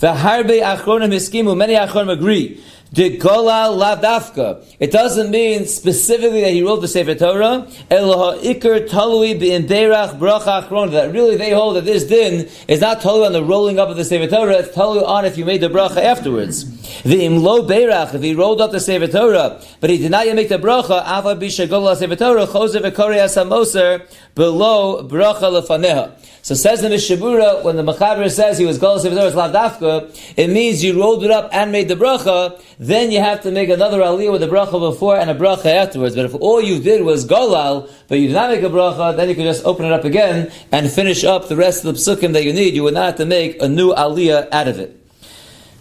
The 0.00 0.14
Harbe 0.14 0.62
Achronim 0.62 1.12
Hiskimu, 1.12 1.54
many 1.54 1.74
Achronim 1.74 2.12
agree 2.12 2.58
the 2.92 3.16
Golal 3.18 3.78
Lavdafka. 3.78 4.64
It 4.80 4.90
doesn't 4.90 5.30
mean 5.30 5.66
specifically 5.66 6.40
that 6.40 6.52
he 6.52 6.62
wrote 6.62 6.80
the 6.80 6.88
Sefer 6.88 7.14
Torah. 7.14 7.68
Eloha 7.88 8.40
Iker 8.40 8.88
Talui 8.88 9.38
Bin 9.38 9.66
Berach 9.66 10.18
Bracha 10.18 10.66
Achron. 10.66 10.90
That 10.90 11.12
really 11.12 11.36
they 11.36 11.52
hold 11.52 11.76
that 11.76 11.84
this 11.84 12.04
din 12.04 12.48
is 12.66 12.80
not 12.80 13.00
totally 13.00 13.26
on 13.26 13.32
the 13.32 13.44
rolling 13.44 13.78
up 13.78 13.88
of 13.88 13.96
the 13.96 14.04
Sefer 14.04 14.26
Torah. 14.26 14.54
It's 14.54 14.74
totally 14.74 15.04
on 15.04 15.24
if 15.24 15.38
you 15.38 15.44
made 15.44 15.60
the 15.60 15.68
bracha 15.68 15.98
afterwards. 15.98 16.64
The 17.02 17.22
imlo 17.22 17.66
beirach, 17.68 18.12
if 18.14 18.22
he 18.22 18.34
rolled 18.34 18.60
up 18.60 18.72
the 18.72 18.80
Sefer 18.80 19.06
Torah, 19.06 19.62
but 19.80 19.90
he 19.90 19.98
did 19.98 20.10
not 20.10 20.26
yet 20.26 20.34
make 20.34 20.48
the 20.48 20.58
bracha, 20.58 21.00
ava 21.06 21.36
bisha 21.36 21.68
gola 21.68 21.94
Sefer 21.94 22.16
Torah, 22.16 22.46
choser 22.46 22.80
v'kori 22.80 23.18
asamoser, 23.18 24.04
below 24.34 25.06
bracha 25.08 25.42
lefaneha. 25.42 26.16
So 26.42 26.54
says 26.54 26.80
the 26.80 26.88
Mishabura, 26.88 27.62
when 27.62 27.76
the 27.76 27.82
Mechaber 27.82 28.30
says 28.30 28.56
he 28.56 28.64
was 28.64 28.78
Golas 28.78 29.02
Torah 29.02 29.30
Lavdafka, 29.30 30.34
it 30.38 30.48
means 30.48 30.82
you 30.82 30.98
rolled 30.98 31.22
it 31.22 31.30
up 31.30 31.50
and 31.52 31.70
made 31.70 31.88
the 31.88 31.96
bracha, 31.96 32.62
then 32.78 33.10
you 33.10 33.20
have 33.20 33.42
to 33.42 33.50
make 33.50 33.68
another 33.68 34.00
aliyah 34.00 34.32
with 34.32 34.40
the 34.40 34.48
bracha 34.48 34.80
before 34.80 35.18
and 35.18 35.28
a 35.28 35.34
bracha 35.34 35.66
afterwards. 35.66 36.14
But 36.14 36.24
if 36.24 36.34
all 36.34 36.62
you 36.62 36.80
did 36.80 37.02
was 37.02 37.26
Golal, 37.26 37.90
but 38.08 38.18
you 38.18 38.28
did 38.28 38.34
not 38.34 38.50
make 38.50 38.62
a 38.62 38.70
bracha, 38.70 39.14
then 39.16 39.28
you 39.28 39.34
could 39.34 39.44
just 39.44 39.64
open 39.66 39.84
it 39.84 39.92
up 39.92 40.04
again 40.04 40.50
and 40.72 40.90
finish 40.90 41.24
up 41.24 41.48
the 41.48 41.56
rest 41.56 41.84
of 41.84 41.94
the 41.94 42.00
psukim 42.00 42.32
that 42.32 42.44
you 42.44 42.54
need. 42.54 42.74
You 42.74 42.84
would 42.84 42.94
not 42.94 43.04
have 43.04 43.16
to 43.16 43.26
make 43.26 43.60
a 43.60 43.68
new 43.68 43.92
aliyah 43.92 44.48
out 44.50 44.66
of 44.66 44.78
it. 44.78 44.96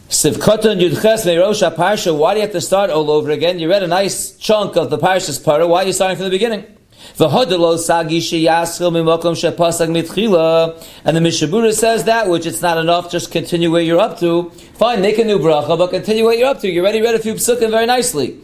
Sivkoton 0.09 0.81
Yudches 0.81 1.23
Meirosha 1.23 1.73
Parsha, 1.73 2.17
why 2.17 2.33
do 2.33 2.39
you 2.39 2.45
have 2.45 2.51
to 2.51 2.61
start 2.61 2.89
all 2.89 3.09
over 3.11 3.31
again? 3.31 3.59
You 3.59 3.69
read 3.69 3.83
a 3.83 3.87
nice 3.87 4.35
chunk 4.35 4.75
of 4.75 4.89
the 4.89 4.97
Parsha's 4.97 5.39
Parah, 5.39 5.69
why 5.69 5.83
are 5.83 5.85
you 5.87 5.93
starting 5.93 6.17
from 6.17 6.25
the 6.25 6.31
beginning? 6.31 6.65
And 11.05 11.17
the 11.17 11.21
Mishabura 11.21 11.73
says 11.73 12.03
that, 12.05 12.27
which 12.29 12.45
it's 12.45 12.61
not 12.61 12.77
enough, 12.77 13.11
just 13.11 13.31
continue 13.31 13.71
where 13.71 13.81
you're 13.81 13.99
up 13.99 14.19
to. 14.19 14.51
Fine, 14.75 15.01
make 15.01 15.17
a 15.17 15.23
new 15.25 15.39
bracha, 15.39 15.77
but 15.77 15.89
continue 15.89 16.23
what 16.23 16.37
you're 16.37 16.47
up 16.47 16.59
to. 16.61 16.69
You 16.69 16.81
already 16.81 17.01
read 17.01 17.15
a 17.15 17.19
few 17.19 17.33
psukim 17.33 17.71
very 17.71 17.85
nicely. 17.85 18.39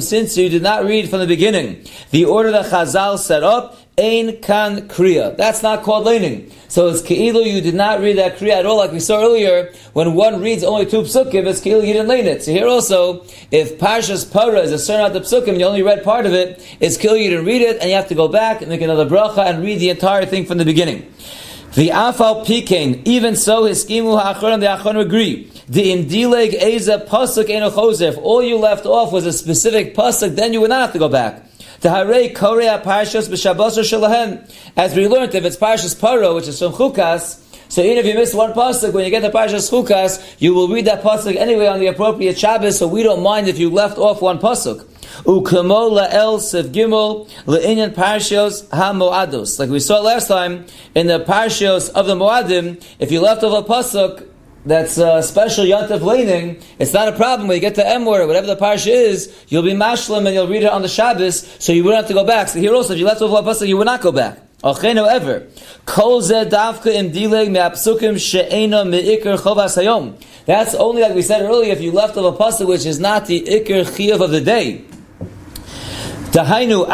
Since 0.00 0.36
you 0.36 0.48
did 0.48 0.62
not 0.62 0.84
read 0.84 1.10
from 1.10 1.18
the 1.20 1.26
beginning, 1.26 1.84
the 2.10 2.24
order 2.24 2.50
that 2.52 2.66
Chazal 2.66 3.18
set 3.18 3.42
up, 3.42 3.76
Ein 4.02 4.40
kan 4.42 4.88
kriya. 4.88 5.36
That's 5.36 5.62
not 5.62 5.84
called 5.84 6.06
leaning. 6.06 6.50
So 6.66 6.88
it's 6.88 7.02
keilu 7.02 7.46
you 7.46 7.60
did 7.60 7.76
not 7.76 8.00
read 8.00 8.18
that 8.18 8.36
kriya 8.36 8.54
at 8.54 8.66
all, 8.66 8.78
like 8.78 8.90
we 8.90 8.98
saw 8.98 9.20
earlier. 9.22 9.72
When 9.92 10.14
one 10.14 10.40
reads 10.40 10.64
only 10.64 10.86
two 10.86 11.02
psukim, 11.02 11.46
it's 11.46 11.60
keilu 11.60 11.86
you 11.86 11.92
didn't 11.92 12.08
lean 12.08 12.26
it. 12.26 12.42
So 12.42 12.50
here 12.50 12.66
also, 12.66 13.24
if 13.52 13.78
Parshas 13.78 14.30
Para 14.30 14.58
is 14.58 14.72
a 14.72 14.78
certain 14.80 15.04
out 15.04 15.12
the 15.12 15.20
psukim, 15.20 15.56
you 15.56 15.64
only 15.64 15.84
read 15.84 16.02
part 16.02 16.26
of 16.26 16.32
it, 16.32 16.60
it's 16.80 16.98
keilu 16.98 17.22
you 17.22 17.30
didn't 17.30 17.44
read 17.44 17.62
it, 17.62 17.80
and 17.80 17.90
you 17.90 17.94
have 17.94 18.08
to 18.08 18.16
go 18.16 18.26
back 18.26 18.60
and 18.60 18.70
make 18.70 18.80
another 18.80 19.06
bracha 19.06 19.46
and 19.46 19.62
read 19.62 19.78
the 19.78 19.90
entire 19.90 20.26
thing 20.26 20.46
from 20.46 20.58
the 20.58 20.64
beginning. 20.64 21.06
The 21.74 21.90
afal 21.90 22.44
pikein, 22.44 23.02
even 23.06 23.36
so, 23.36 23.66
his 23.66 23.84
skimu 23.84 24.20
ha'achron, 24.20 24.58
the 24.58 24.66
achron 24.66 25.00
agree. 25.00 25.48
The 25.68 25.92
indileg 25.92 26.54
eza 26.60 27.06
pasuk. 27.08 27.46
If 27.48 28.18
all 28.18 28.42
you 28.42 28.58
left 28.58 28.84
off 28.84 29.12
was 29.12 29.26
a 29.26 29.32
specific 29.32 29.94
pasuk, 29.94 30.34
then 30.34 30.52
you 30.52 30.60
would 30.60 30.70
not 30.70 30.80
have 30.80 30.92
to 30.92 30.98
go 30.98 31.08
back. 31.08 31.46
As 31.84 32.06
we 32.06 32.28
learned, 35.08 35.34
if 35.34 35.44
it's 35.44 35.56
Parshas 35.56 35.96
Paro, 35.96 36.36
which 36.36 36.46
is 36.46 36.58
from 36.60 36.72
Chukas, 36.72 37.40
so 37.68 37.82
even 37.82 37.98
if 37.98 38.06
you 38.06 38.14
miss 38.14 38.32
one 38.34 38.52
pasuk, 38.52 38.92
when 38.92 39.04
you 39.04 39.10
get 39.10 39.22
the 39.22 39.30
Parshas 39.30 39.68
Chukas, 39.68 40.36
you 40.38 40.54
will 40.54 40.68
read 40.68 40.84
that 40.84 41.02
pasuk 41.02 41.34
anyway 41.34 41.66
on 41.66 41.80
the 41.80 41.88
appropriate 41.88 42.38
Shabbos. 42.38 42.78
So 42.78 42.86
we 42.86 43.02
don't 43.02 43.22
mind 43.22 43.48
if 43.48 43.58
you 43.58 43.68
left 43.70 43.98
off 43.98 44.22
one 44.22 44.38
pasuk. 44.38 44.84
Ukamo 45.24 45.90
la'el 45.90 46.38
sev 46.38 46.66
le'inyan 46.66 47.94
parshos 47.94 48.70
ha-moados. 48.70 49.58
Like 49.58 49.70
we 49.70 49.80
saw 49.80 50.00
last 50.00 50.28
time 50.28 50.66
in 50.94 51.08
the 51.08 51.20
parshos 51.24 51.90
of 51.90 52.06
the 52.06 52.14
Moadim, 52.14 52.80
if 52.98 53.10
you 53.10 53.20
left 53.20 53.42
off 53.42 53.64
a 53.64 53.68
pasuk, 53.68 54.28
that's 54.64 54.96
a 54.96 55.22
special 55.22 55.64
Yantav 55.64 56.02
laning, 56.02 56.62
it's 56.78 56.92
not 56.92 57.08
a 57.08 57.12
problem. 57.12 57.48
When 57.48 57.56
you 57.56 57.60
get 57.60 57.74
to 57.76 57.82
Emor, 57.82 58.20
or 58.20 58.26
whatever 58.26 58.46
the 58.46 58.56
parsha 58.56 58.92
is, 58.92 59.44
you'll 59.48 59.64
be 59.64 59.72
mashlim 59.72 60.26
and 60.26 60.34
you'll 60.34 60.46
read 60.46 60.62
it 60.62 60.70
on 60.70 60.82
the 60.82 60.88
Shabbos, 60.88 61.46
so 61.58 61.72
you 61.72 61.82
wouldn't 61.82 62.02
have 62.02 62.08
to 62.08 62.14
go 62.14 62.24
back. 62.24 62.48
So 62.48 62.60
here 62.60 62.74
also, 62.74 62.92
if 62.92 62.98
you 63.00 63.06
left 63.06 63.22
off 63.22 63.38
a 63.38 63.42
pasta, 63.42 63.66
you 63.66 63.76
would 63.76 63.86
not 63.86 64.00
go 64.00 64.12
back. 64.12 64.38
However, 64.62 65.48
chovas 65.86 66.30
hayom. 69.76 70.14
That's 70.46 70.74
only 70.74 71.02
like 71.02 71.14
we 71.14 71.22
said 71.22 71.42
earlier, 71.42 71.72
if 71.72 71.80
you 71.80 71.90
left 71.90 72.16
off 72.16 72.38
a 72.38 72.38
pasuk 72.42 72.68
which 72.68 72.86
is 72.86 73.00
not 73.00 73.26
the 73.26 73.42
ikr 73.42 73.84
chiyav 73.84 74.20
of 74.20 74.30
the 74.30 74.40
day. 74.40 74.84
Dahainu. 76.30 76.84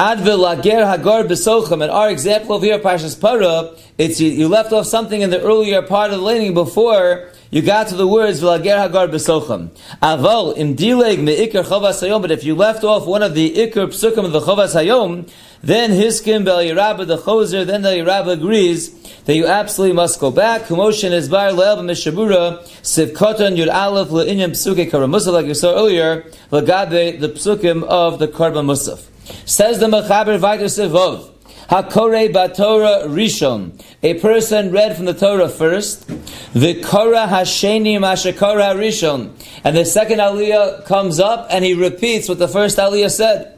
And 1.81 1.91
our 1.91 2.11
example 2.11 2.57
of 2.57 2.63
here, 2.63 2.79
Parshas 2.79 3.21
Para, 3.21 3.77
it's 3.97 4.21
you, 4.21 4.31
you 4.31 4.49
left 4.49 4.73
off 4.73 4.87
something 4.87 5.21
in 5.21 5.31
the 5.31 5.41
earlier 5.41 5.83
part 5.83 6.11
of 6.11 6.19
the 6.19 6.25
laning 6.25 6.55
before 6.55 7.29
you 7.51 7.63
got 7.63 7.89
to 7.89 7.95
the 7.95 8.07
words 8.07 8.43
v'lager 8.43 8.79
hagar 8.79 9.09
b'socham. 9.09 9.71
Aval 10.03 10.57
im 10.59 10.77
dileg 10.77 11.19
me'ikar 11.23 11.65
chavas 11.65 12.07
hayom. 12.07 12.21
But 12.21 12.31
if 12.31 12.45
you 12.45 12.55
left 12.55 12.85
off 12.85 13.07
one 13.07 13.23
of 13.23 13.35
the 13.35 13.55
ikar 13.55 13.87
psukim 13.87 14.25
of 14.25 14.33
the 14.33 14.41
chavas 14.41 14.75
hayom, 14.75 15.31
then 15.63 15.91
hiskim 15.91 16.45
bel 16.45 16.59
yirabba 16.59 17.07
the 17.07 17.17
choser. 17.17 17.65
Then 17.65 17.83
the 17.83 17.89
yirabba 17.89 18.33
agrees 18.33 18.91
that 19.25 19.35
you 19.35 19.47
absolutely 19.47 19.97
must 19.97 20.21
go 20.21 20.31
back. 20.31 20.63
Kumoshin 20.63 21.13
is 21.13 21.31
bar 21.31 21.51
le'el 21.53 21.79
b'mishabura 21.79 22.63
sivkoton 22.83 23.57
yud 23.57 23.73
aleph 23.73 24.09
le'inyam 24.09 24.51
psuke 24.51 24.91
karamusaf 24.91 25.33
like 25.33 25.47
you 25.47 25.55
saw 25.55 25.75
earlier 25.75 26.25
l'gabe 26.51 27.19
the 27.19 27.29
psukim 27.31 27.83
of 27.85 28.19
the 28.19 28.29
karban 28.29 28.67
musaf. 28.67 29.07
Says 29.47 29.79
the 29.79 29.87
mechaber 29.87 30.39
vayter 30.39 30.69
sivov. 30.69 31.31
Hakore 31.69 32.33
Batorah 32.33 33.05
Rishon. 33.07 33.79
A 34.03 34.15
person 34.15 34.73
read 34.73 34.97
from 34.97 35.05
the 35.05 35.13
Torah 35.13 35.51
first. 35.51 36.09
The 36.55 36.81
Korah 36.83 37.27
Hasheni 37.29 37.99
Mashakora 37.99 38.75
Rishon. 38.75 39.33
And 39.65 39.77
the 39.77 39.85
second 39.85 40.19
Aliyah 40.19 40.87
comes 40.87 41.21
up 41.21 41.47
and 41.51 41.63
he 41.63 41.75
repeats 41.75 42.27
what 42.27 42.39
the 42.39 42.49
first 42.49 42.79
Aliyah 42.79 43.15
said. 43.15 43.58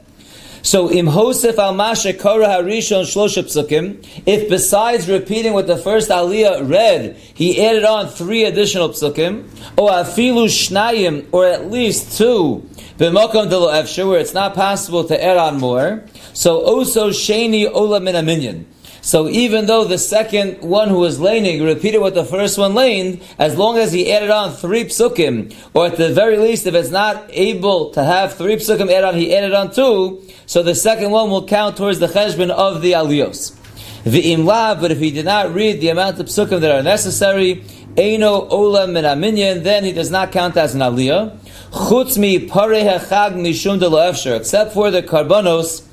So 0.63 0.91
im 0.91 1.07
Hosef 1.07 1.59
al 1.59 1.75
Korah 1.75 2.49
Harishon 2.49 3.05
Shlosha 3.05 3.43
Psukim, 3.45 4.07
if 4.27 4.49
besides 4.49 5.09
repeating 5.09 5.55
what 5.55 5.67
the 5.67 5.77
first 5.77 6.11
Aliyah 6.11 6.69
read, 6.69 7.17
he 7.35 7.65
added 7.65 7.85
on 7.85 8.09
three 8.09 8.45
additional 8.45 8.91
Psukim, 8.91 9.45
or 9.79 9.91
afilu 9.91 10.47
Shnayim, 10.47 11.27
or 11.33 11.47
at 11.47 11.71
least 11.71 12.19
two, 12.19 12.69
b'mokom 12.99 13.49
delo 13.49 13.69
efsher, 13.73 14.07
where 14.07 14.21
it's 14.21 14.35
not 14.35 14.55
possible 14.55 15.05
to 15.05 15.25
add 15.25 15.39
on 15.39 15.59
more, 15.59 16.05
so 16.35 16.61
also 16.61 17.11
sheni 17.11 17.71
ola 17.71 18.01
min 18.01 18.15
minyan. 18.27 18.67
So 19.03 19.29
even 19.29 19.67
though 19.67 19.85
the 19.85 19.99
second 19.99 20.61
one 20.61 20.89
who 20.89 20.99
was 20.99 21.21
laning 21.21 21.63
repeated 21.63 22.01
what 22.01 22.15
the 22.15 22.25
first 22.25 22.59
one 22.59 22.75
laned, 22.75 23.23
as 23.39 23.57
long 23.57 23.79
as 23.79 23.93
he 23.93 24.13
added 24.13 24.31
on 24.31 24.53
three 24.53 24.85
psukim, 24.85 25.55
or 25.75 25.87
at 25.87 25.97
the 25.97 26.13
very 26.13 26.37
least, 26.37 26.67
if 26.67 26.75
it's 26.75 26.91
not 26.91 27.25
able 27.31 27.91
to 27.91 28.05
have 28.05 28.35
three 28.35 28.57
psukim 28.57 28.91
added 28.93 29.05
on, 29.05 29.15
he 29.15 29.35
added 29.35 29.55
on 29.55 29.73
two, 29.73 30.23
so 30.47 30.63
the 30.63 30.75
second 30.75 31.11
one 31.11 31.31
will 31.31 31.47
count 31.47 31.77
towards 31.77 31.99
the 31.99 32.09
cheshbon 32.09 32.51
of 32.51 32.83
the 32.83 32.93
aliyos. 32.93 33.57
The 34.05 34.33
imlav, 34.33 34.81
but 34.81 34.91
if 34.91 34.99
he 34.99 35.11
did 35.11 35.27
not 35.27 35.55
read 35.55 35.81
the 35.81 35.89
amount 35.89 36.21
of 36.21 36.27
psukim 36.27 36.61
that 36.61 36.71
are 36.71 36.83
necessary, 36.83 37.65
Eino 37.97 38.49
Ola 38.51 38.87
Min 38.87 39.63
then 39.63 39.85
he 39.85 39.93
does 39.93 40.11
not 40.11 40.31
count 40.31 40.57
as 40.57 40.75
an 40.75 40.81
aliyah. 40.81 41.37
Chutz 41.71 42.17
mi 42.17 42.47
Parei 42.47 42.83
Hachag 42.89 43.35
Mishum 43.35 43.79
de 43.79 44.37
except 44.37 44.73
for 44.73 44.91
the 44.91 45.03
karbonos 45.03 45.87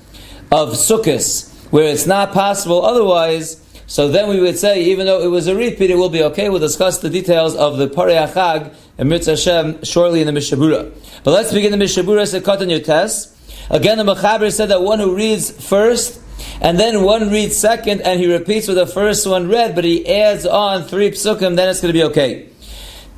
of 0.51 0.69
Sukkot, 0.69 1.46
where 1.69 1.86
it's 1.91 2.07
not 2.07 2.33
possible 2.33 2.86
otherwise, 2.86 3.62
so 3.89 4.09
then 4.09 4.27
we 4.27 4.41
would 4.41 4.59
say, 4.59 4.83
even 4.83 5.05
though 5.05 5.21
it 5.21 5.27
was 5.27 5.47
a 5.47 5.55
repeat, 5.55 5.89
it 5.89 5.95
will 5.95 6.09
be 6.09 6.21
okay. 6.24 6.50
We'll 6.50 6.59
discuss 6.59 6.97
the 7.00 7.09
details 7.09 7.55
of 7.55 7.77
the 7.77 7.88
Parei 7.88 8.74
and 8.97 9.09
Mitzvah 9.09 9.31
Hashem 9.31 9.86
shortly 9.86 10.19
in 10.19 10.27
the 10.27 10.33
Mishabura. 10.33 10.91
But 11.24 11.31
let's 11.31 11.53
begin 11.53 11.71
the 11.71 11.83
Mishabura 11.83 12.24
Sekot 12.24 12.59
and 12.59 12.71
Yotes. 12.71 13.33
Again, 13.69 13.97
the 13.97 14.03
Mechaber 14.03 14.51
said 14.51 14.69
that 14.69 14.81
one 14.81 15.00
who 15.00 15.15
reads 15.15 15.51
first, 15.51 16.21
and 16.59 16.77
then 16.77 17.03
one 17.03 17.29
reads 17.29 17.55
second, 17.55 18.01
and 18.01 18.19
he 18.19 18.29
repeats 18.29 18.67
what 18.67 18.74
the 18.74 18.88
first 18.88 19.25
one 19.25 19.47
read, 19.47 19.74
but 19.74 19.86
he 19.86 20.05
adds 20.05 20.45
on 20.45 20.83
three 20.83 21.12
psukim, 21.12 21.55
then 21.55 21.69
it's 21.69 21.79
going 21.79 21.93
to 21.93 21.97
be 21.97 22.03
okay. 22.03 22.50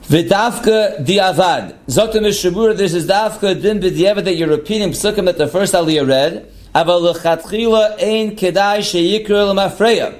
V'dafka 0.03 1.03
diavad. 1.03 1.77
Zotam 1.87 2.27
Mishabura, 2.27 2.77
this 2.77 2.93
is 2.93 3.07
dafka 3.07 3.59
din 3.59 3.79
b'diavad 3.79 4.25
that 4.25 4.35
you're 4.35 4.49
repeating 4.49 4.89
psukim 4.89 5.25
that 5.25 5.39
the 5.39 5.47
first 5.47 5.73
aliyah 5.73 6.07
read, 6.07 6.51
Aval 6.75 7.13
lechatchila 7.13 8.01
ein 8.01 8.35
kedai 8.35 8.79
sheyikr 8.79 9.53
l'mafreya. 9.53 10.15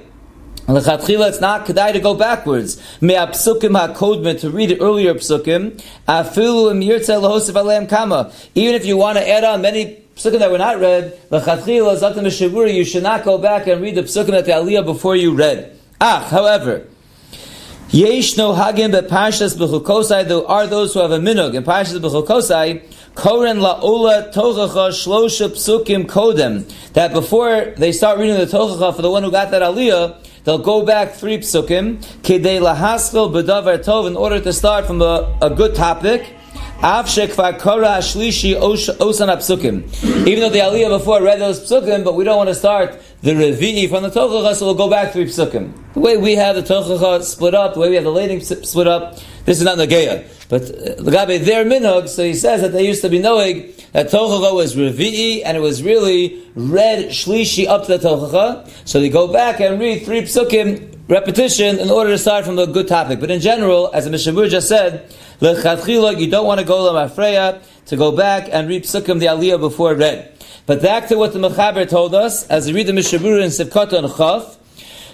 Lechatchila, 0.66 1.28
it's 1.28 1.40
not 1.40 1.64
kedai 1.64 1.92
to 1.92 2.00
go 2.00 2.14
backwards. 2.14 2.80
Me 3.00 3.14
psukim 3.14 3.78
hakodmet 3.78 4.40
to 4.40 4.50
read 4.50 4.76
earlier 4.80 5.14
psukim. 5.14 5.80
Afilu 6.08 6.72
im 6.72 6.80
yirtze 6.80 7.20
lahosef 7.20 7.54
aleim 7.54 7.88
kama. 7.88 8.32
Even 8.56 8.74
if 8.74 8.84
you 8.84 8.96
want 8.96 9.16
to 9.16 9.28
add 9.28 9.44
on 9.44 9.62
many 9.62 10.02
psukim 10.16 10.40
that 10.40 10.50
were 10.50 10.58
not 10.58 10.80
read, 10.80 11.16
lechatchila 11.30 11.96
zatim 12.00 12.24
mishavura, 12.24 12.72
you 12.72 12.84
should 12.84 13.04
not 13.04 13.24
go 13.24 13.38
back 13.38 13.68
and 13.68 13.80
read 13.80 13.94
the 13.94 14.02
psukim 14.02 14.36
at 14.36 14.44
the 14.44 14.52
aliyah 14.52 14.84
before 14.84 15.14
you 15.14 15.32
read. 15.32 15.78
Ah, 16.00 16.26
however. 16.30 16.86
Yesh 17.92 18.36
no 18.36 18.52
hagim 18.52 18.92
beparshas 18.92 19.56
b'chukosai. 19.56 20.28
There 20.28 20.46
are 20.46 20.66
those 20.66 20.94
who 20.94 21.00
have 21.00 21.10
a 21.10 21.18
minug 21.18 21.54
in 21.54 21.64
parshas 21.64 21.98
b'chukosai 21.98 22.82
Koren 23.20 23.58
la'ola 23.58 24.32
tochacha 24.32 24.88
shlosha 24.88 25.50
psukim 25.50 26.06
kodem. 26.06 26.64
That 26.94 27.12
before 27.12 27.74
they 27.76 27.92
start 27.92 28.18
reading 28.18 28.38
the 28.38 28.46
tochacha 28.46 28.96
for 28.96 29.02
the 29.02 29.10
one 29.10 29.22
who 29.22 29.30
got 29.30 29.50
that 29.50 29.60
aliyah, 29.60 30.26
they'll 30.44 30.56
go 30.56 30.86
back 30.86 31.12
three 31.12 31.36
psukim, 31.36 31.98
kedei 32.22 32.58
lahaskil 32.62 33.30
bedavar 33.30 33.84
tov, 33.84 34.06
in 34.06 34.16
order 34.16 34.40
to 34.40 34.54
start 34.54 34.86
from 34.86 35.02
a, 35.02 35.38
a 35.42 35.50
good 35.50 35.74
topic. 35.74 36.34
Even 36.82 37.04
though 37.04 37.28
the 40.48 40.62
Aliyah 40.64 40.88
before 40.88 41.22
read 41.22 41.40
those 41.40 41.60
psukim, 41.60 42.02
but 42.02 42.14
we 42.14 42.24
don't 42.24 42.38
want 42.38 42.48
to 42.48 42.54
start 42.54 42.98
the 43.20 43.32
Revi'i 43.32 43.86
from 43.86 44.02
the 44.02 44.08
Tochacha, 44.08 44.54
so 44.54 44.64
we'll 44.64 44.74
go 44.74 44.88
back 44.88 45.12
three 45.12 45.26
psukim. 45.26 45.74
The 45.92 46.00
way 46.00 46.16
we 46.16 46.36
have 46.36 46.56
the 46.56 46.62
Tochacha 46.62 47.22
split 47.22 47.54
up, 47.54 47.74
the 47.74 47.80
way 47.80 47.90
we 47.90 47.96
have 47.96 48.04
the 48.04 48.10
lading 48.10 48.40
split 48.40 48.86
up, 48.86 49.18
this 49.44 49.58
is 49.58 49.64
not 49.64 49.76
Nageya. 49.76 50.24
But 50.50 50.62
Lagabe, 50.62 51.40
uh, 51.40 51.44
their 51.44 51.64
minog, 51.64 52.08
so 52.08 52.24
he 52.24 52.34
says 52.34 52.60
that 52.60 52.72
they 52.72 52.84
used 52.84 53.02
to 53.02 53.08
be 53.08 53.20
knowing 53.20 53.72
that 53.92 54.08
Tochacha 54.08 54.52
was 54.52 54.74
Revi'i, 54.74 55.42
and 55.44 55.56
it 55.56 55.60
was 55.60 55.80
really 55.80 56.44
read 56.56 57.06
Shlishi 57.06 57.68
up 57.68 57.86
to 57.86 57.96
the 57.96 58.08
Tochacha. 58.08 58.68
So 58.84 58.98
they 58.98 59.08
go 59.08 59.32
back 59.32 59.60
and 59.60 59.80
read 59.80 60.04
three 60.04 60.22
psukim, 60.22 60.98
repetition, 61.08 61.78
in 61.78 61.88
order 61.88 62.10
to 62.10 62.18
start 62.18 62.44
from 62.44 62.58
a 62.58 62.66
good 62.66 62.88
topic. 62.88 63.20
But 63.20 63.30
in 63.30 63.40
general, 63.40 63.92
as 63.94 64.06
the 64.06 64.10
Mishabur 64.10 64.50
just 64.50 64.68
said, 64.68 65.14
you 65.40 66.30
don't 66.30 66.46
want 66.46 66.60
to 66.60 66.66
go 66.66 66.92
Lamafreya 66.92 67.62
to 67.86 67.96
go 67.96 68.10
back 68.10 68.48
and 68.50 68.68
read 68.68 68.82
Psukim 68.82 69.20
the 69.20 69.26
Aliyah 69.26 69.60
before 69.60 69.94
read. 69.94 70.36
But 70.66 70.82
back 70.82 71.08
to 71.08 71.16
what 71.16 71.32
the 71.32 71.38
Mechaber 71.38 71.88
told 71.88 72.14
us, 72.14 72.46
as 72.48 72.66
we 72.66 72.74
read 72.74 72.88
the 72.88 72.92
Mishabur 72.92 73.40
in 73.40 73.50
Sivkot 73.50 73.92
and 73.92 74.06
Chaf, 74.16 74.58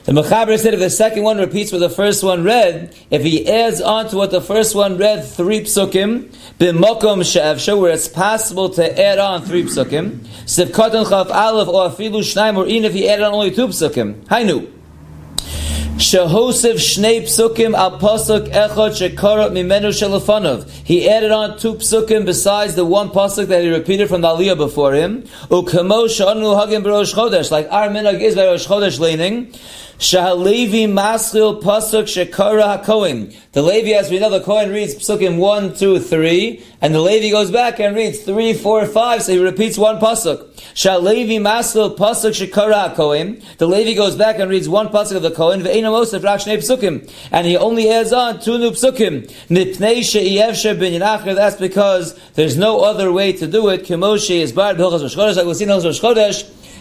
the 0.07 0.13
Mechaber 0.13 0.57
said 0.57 0.73
if 0.73 0.79
the 0.79 0.89
second 0.89 1.25
one 1.25 1.39
repeats 1.39 1.73
what 1.73 1.79
the 1.79 1.91
first 1.91 2.23
one 2.23 2.45
read, 2.45 2.95
if 3.11 3.23
he 3.23 3.49
adds 3.49 3.81
on 3.81 4.09
to 4.11 4.17
what 4.17 4.31
the 4.31 4.41
first 4.41 4.77
one 4.77 4.97
read, 4.99 5.25
three 5.25 5.63
psukim, 5.63 6.33
b'mokom 6.61 7.25
she'evsha, 7.25 7.77
where 7.77 7.91
it's 7.91 8.07
possible 8.07 8.71
to 8.71 9.01
add 9.01 9.19
on 9.19 9.43
three 9.43 9.65
psukim, 9.65 10.19
Sivkot 10.45 10.95
and 10.95 11.09
Chaf 11.09 11.29
Aleph, 11.29 11.67
or 11.67 11.91
afilu 11.91 12.21
shnaim, 12.21 12.57
or 12.57 12.67
even 12.69 12.85
if 12.85 12.93
he 12.93 13.09
added 13.09 13.25
on 13.25 13.35
only 13.35 13.51
two 13.51 13.67
psukim. 13.67 14.25
Hainu. 14.27 14.73
Shehosef 15.97 16.75
Shnei 16.75 17.23
Psukim 17.23 17.75
al 17.75 17.99
Pasuk 17.99 18.53
Echot 18.53 18.91
Shekarot 19.11 19.51
Mimenu 19.51 19.89
Shelafanov. 19.89 20.69
He 20.85 21.09
added 21.09 21.33
on 21.33 21.59
two 21.59 21.77
psukim 21.77 22.27
besides 22.27 22.75
the 22.75 22.85
one 22.85 23.09
pasuk 23.09 23.47
that 23.47 23.63
he 23.63 23.71
repeated 23.71 24.11
from 24.11 24.21
the 24.21 24.29
Aliyah 24.29 24.59
before 24.59 24.93
him. 24.93 25.23
Ukamo 25.49 26.05
Shanu 26.05 26.55
Hagim 26.55 26.85
B'Rosh 26.85 27.15
Chodesh, 27.15 27.51
like 27.51 27.67
our 27.71 27.89
minhag 27.89 28.21
is 28.21 28.35
by 28.35 28.43
Chodesh 28.43 29.01
leaning. 29.01 29.55
Shahalevi 29.99 30.87
Maschil 30.87 31.63
Pasuk 31.63 32.05
Shekara 32.05 32.85
HaKohen. 32.85 33.35
The 33.53 33.63
Levi, 33.63 33.93
as 33.93 34.11
we 34.11 34.19
know, 34.19 34.29
the 34.29 34.43
Kohen 34.43 34.71
reads 34.71 34.95
Psukim 34.95 35.39
1, 35.39 35.75
2, 35.75 36.01
3, 36.01 36.65
and 36.83 36.95
the 36.95 37.01
Levi 37.01 37.31
goes 37.31 37.51
back 37.51 37.81
and 37.81 37.97
reads 37.97 38.19
3, 38.21 38.53
4, 38.53 38.85
5, 38.85 39.23
so 39.23 39.33
he 39.33 39.39
repeats 39.39 39.79
one 39.79 39.99
Pasuk. 39.99 40.53
Shahalevi 40.75 41.41
Maschil 41.41 41.97
Pasuk 41.97 42.47
Shekara 42.47 42.95
HaKohen. 42.95 43.43
The 43.57 43.67
Levi 43.67 43.95
goes 43.95 44.17
back 44.17 44.39
and 44.39 44.51
reads 44.51 44.69
one 44.69 44.89
Pasuk 44.89 45.17
of 45.17 45.23
the 45.23 45.31
Kohen, 45.31 45.63
Ve'ena 45.63 45.91
Mosef 45.91 46.23
Rak 46.23 46.41
Shnei 46.41 46.59
Psukim. 46.59 47.11
And 47.33 47.47
he 47.47 47.57
only 47.57 47.89
adds 47.89 48.13
on 48.13 48.39
two 48.39 48.59
new 48.59 48.73
Psukim. 48.73 49.31
Mipnei 49.49 50.05
She'iyevshe 50.05 50.79
bin 50.79 51.01
Yinachir, 51.01 51.35
that's 51.35 51.57
because 51.57 52.21
there's 52.35 52.59
no 52.59 52.81
other 52.81 53.11
way 53.11 53.33
to 53.33 53.47
do 53.47 53.71
it. 53.71 53.85
Kemoshe 53.85 54.43
is 54.43 54.53
Bar 54.53 54.75
B'Hilchas 54.75 55.03
Rosh 55.03 55.17
Chodesh, 55.17 55.37
like 55.37 55.47
we'll 55.47 55.55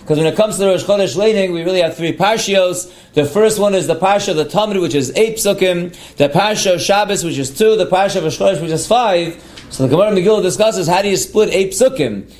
because 0.05 0.19
when 0.19 0.27
it 0.27 0.35
comes 0.35 0.53
to 0.57 0.59
the 0.59 0.67
Rosh 0.67 0.83
Chodesh 0.83 1.15
Leining, 1.15 1.51
we 1.51 1.63
really 1.63 1.81
have 1.81 1.97
three 1.97 2.15
parshios. 2.15 2.93
The 3.13 3.25
first 3.25 3.57
one 3.57 3.73
is 3.73 3.87
the 3.87 3.95
parsha 3.95 4.29
of 4.29 4.35
the 4.35 4.45
Tamid, 4.45 4.79
which 4.79 4.93
is 4.93 5.11
eight 5.15 5.37
psukim. 5.37 5.95
The 6.17 6.29
parsha 6.29 6.75
of 6.75 6.81
Shabbos, 6.81 7.23
which 7.23 7.39
is 7.39 7.49
two. 7.49 7.75
The 7.75 7.87
parsha 7.87 8.17
of 8.17 8.25
Rosh 8.25 8.37
Chodesh, 8.37 8.61
which 8.61 8.69
is 8.69 8.85
five. 8.85 9.43
So 9.71 9.87
the 9.87 9.89
Gemara 9.89 10.11
Megillah 10.11 10.43
discusses 10.43 10.87
how 10.87 11.01
do 11.01 11.09
you 11.09 11.17
split 11.17 11.49
eight 11.51 11.71
psukim. 11.71 12.31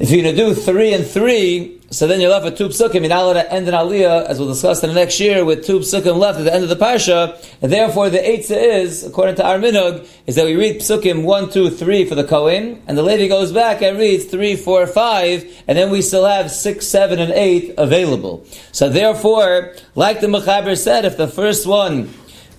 If 0.00 0.10
you're 0.10 0.22
going 0.22 0.34
to 0.34 0.42
do 0.42 0.54
three 0.54 0.94
and 0.94 1.06
three, 1.06 1.78
so 1.90 2.06
then 2.06 2.22
you're 2.22 2.30
left 2.30 2.46
with 2.46 2.56
two 2.56 2.68
psukim. 2.68 3.06
Not 3.06 3.22
allowed 3.22 3.32
to 3.34 3.52
end 3.52 3.68
an 3.68 3.74
aliyah, 3.74 4.24
as 4.24 4.38
we'll 4.38 4.48
discuss 4.48 4.82
in 4.82 4.88
the 4.88 4.94
next 4.94 5.20
year, 5.20 5.44
with 5.44 5.66
two 5.66 5.80
psukim 5.80 6.16
left 6.16 6.38
at 6.38 6.46
the 6.46 6.54
end 6.54 6.62
of 6.62 6.70
the 6.70 6.76
parsha. 6.76 7.36
And 7.60 7.70
therefore, 7.70 8.08
the 8.08 8.16
eitzah 8.16 8.80
is, 8.80 9.04
according 9.04 9.34
to 9.34 9.46
our 9.46 9.58
minhag, 9.58 10.08
is 10.26 10.36
that 10.36 10.46
we 10.46 10.56
read 10.56 10.80
psukim 10.80 11.24
one, 11.24 11.50
two, 11.50 11.68
three 11.68 12.06
for 12.06 12.14
the 12.14 12.24
kohen, 12.24 12.82
and 12.86 12.96
the 12.96 13.02
lady 13.02 13.28
goes 13.28 13.52
back 13.52 13.82
and 13.82 13.98
reads 13.98 14.24
three, 14.24 14.56
four, 14.56 14.86
five, 14.86 15.44
and 15.68 15.76
then 15.76 15.90
we 15.90 16.00
still 16.00 16.24
have 16.24 16.50
six, 16.50 16.86
seven, 16.86 17.18
and 17.18 17.32
eight 17.32 17.74
available. 17.76 18.46
So 18.72 18.88
therefore, 18.88 19.74
like 19.96 20.22
the 20.22 20.28
Mechaber 20.28 20.78
said, 20.78 21.04
if 21.04 21.18
the 21.18 21.28
first 21.28 21.66
one 21.66 22.08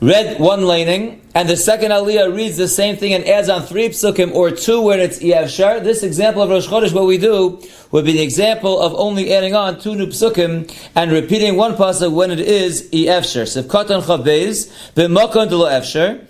read 0.01 0.39
one 0.39 0.65
laning, 0.65 1.21
and 1.35 1.47
the 1.47 1.55
second 1.55 1.91
aliyah 1.91 2.35
reads 2.35 2.57
the 2.57 2.67
same 2.67 2.97
thing 2.97 3.13
and 3.13 3.23
adds 3.25 3.49
on 3.49 3.61
three 3.61 3.87
psukim 3.89 4.33
or 4.33 4.49
two 4.49 4.81
where 4.81 4.99
it's 4.99 5.19
Yevshar, 5.19 5.83
this 5.83 6.01
example 6.01 6.41
of 6.41 6.49
Rosh 6.49 6.67
Chodesh, 6.67 6.91
what 6.91 7.05
we 7.05 7.19
do, 7.19 7.61
would 7.91 8.03
be 8.03 8.13
the 8.13 8.21
example 8.21 8.79
of 8.79 8.95
only 8.95 9.31
adding 9.31 9.53
on 9.53 9.79
two 9.79 9.93
new 9.93 10.07
psukim 10.07 10.73
and 10.95 11.11
repeating 11.11 11.55
one 11.55 11.75
pasuk 11.75 12.11
when 12.11 12.31
it 12.31 12.39
is 12.39 12.89
Yevshar. 12.89 13.45
Sivkatan 13.45 14.01
Chavbez, 14.01 14.71
B'makon 14.95 15.49
Delo 15.49 15.69
Efshar, 15.69 16.25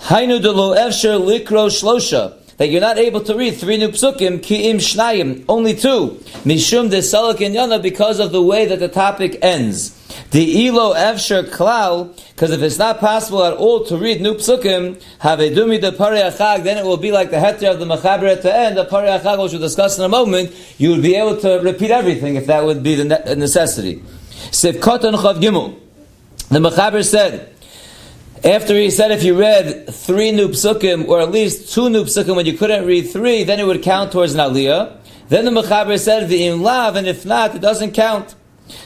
Hainu 0.00 0.40
Delo 0.40 0.74
Efshar 0.74 1.20
Likro 1.20 1.68
Shlosha, 1.68 2.38
that 2.56 2.68
you're 2.68 2.80
not 2.80 2.98
able 2.98 3.20
to 3.20 3.34
read 3.36 3.52
three 3.52 3.76
new 3.76 3.88
psukim, 3.88 4.42
ki'im 4.42 4.76
shnayim, 4.76 5.44
only 5.48 5.74
two, 5.74 6.18
mishum 6.44 6.90
de 6.90 7.02
salak 7.02 7.38
yana, 7.38 7.82
because 7.82 8.20
of 8.20 8.32
the 8.32 8.42
way 8.42 8.66
that 8.66 8.78
the 8.78 8.88
topic 8.88 9.38
ends. 9.42 10.00
The 10.30 10.66
ilo 10.66 10.94
efsher 10.94 11.48
klal, 11.48 12.16
because 12.30 12.52
if 12.52 12.62
it's 12.62 12.78
not 12.78 13.00
possible 13.00 13.44
at 13.44 13.54
all 13.54 13.84
to 13.86 13.96
read 13.96 14.20
new 14.20 14.34
psukim, 14.34 15.02
have 15.18 15.40
a 15.40 15.50
dumi 15.50 15.80
de 15.80 15.90
achag, 15.90 16.62
then 16.62 16.78
it 16.78 16.84
will 16.84 16.96
be 16.96 17.10
like 17.10 17.30
the 17.30 17.36
heter 17.36 17.72
of 17.72 17.80
the 17.80 17.86
mechaber 17.86 18.30
at 18.30 18.42
the 18.42 18.54
end, 18.54 18.76
the 18.76 18.84
achag, 18.84 19.42
which 19.42 19.52
we'll 19.52 19.60
discuss 19.60 19.98
in 19.98 20.04
a 20.04 20.08
moment, 20.08 20.54
you 20.78 20.90
would 20.90 21.02
be 21.02 21.16
able 21.16 21.36
to 21.40 21.60
repeat 21.60 21.90
everything 21.90 22.36
if 22.36 22.46
that 22.46 22.64
would 22.64 22.82
be 22.82 22.94
the 22.94 23.04
necessity. 23.36 24.02
Sivkot 24.50 25.04
and 25.04 25.16
chav 25.16 25.40
gimel. 25.40 25.80
The 26.48 26.58
mechaber 26.58 27.04
said, 27.04 27.53
after 28.44 28.76
he 28.76 28.90
said 28.90 29.10
if 29.10 29.22
you 29.22 29.38
read 29.38 29.88
three 29.88 30.30
new 30.30 30.48
psukim, 30.48 31.08
or 31.08 31.20
at 31.20 31.30
least 31.30 31.72
two 31.72 31.88
new 31.88 32.04
psukim 32.04 32.36
when 32.36 32.44
you 32.44 32.52
couldn't 32.52 32.84
read 32.84 33.10
three, 33.10 33.42
then 33.42 33.58
it 33.58 33.66
would 33.66 33.82
count 33.82 34.12
towards 34.12 34.34
an 34.34 34.40
aliyah. 34.40 34.98
Then 35.28 35.46
the 35.46 35.50
mechaber 35.50 35.98
said, 35.98 36.28
the 36.28 36.52
lav, 36.52 36.96
and 36.96 37.06
if 37.06 37.24
not, 37.24 37.54
it 37.54 37.60
doesn't 37.62 37.92
count. 37.92 38.34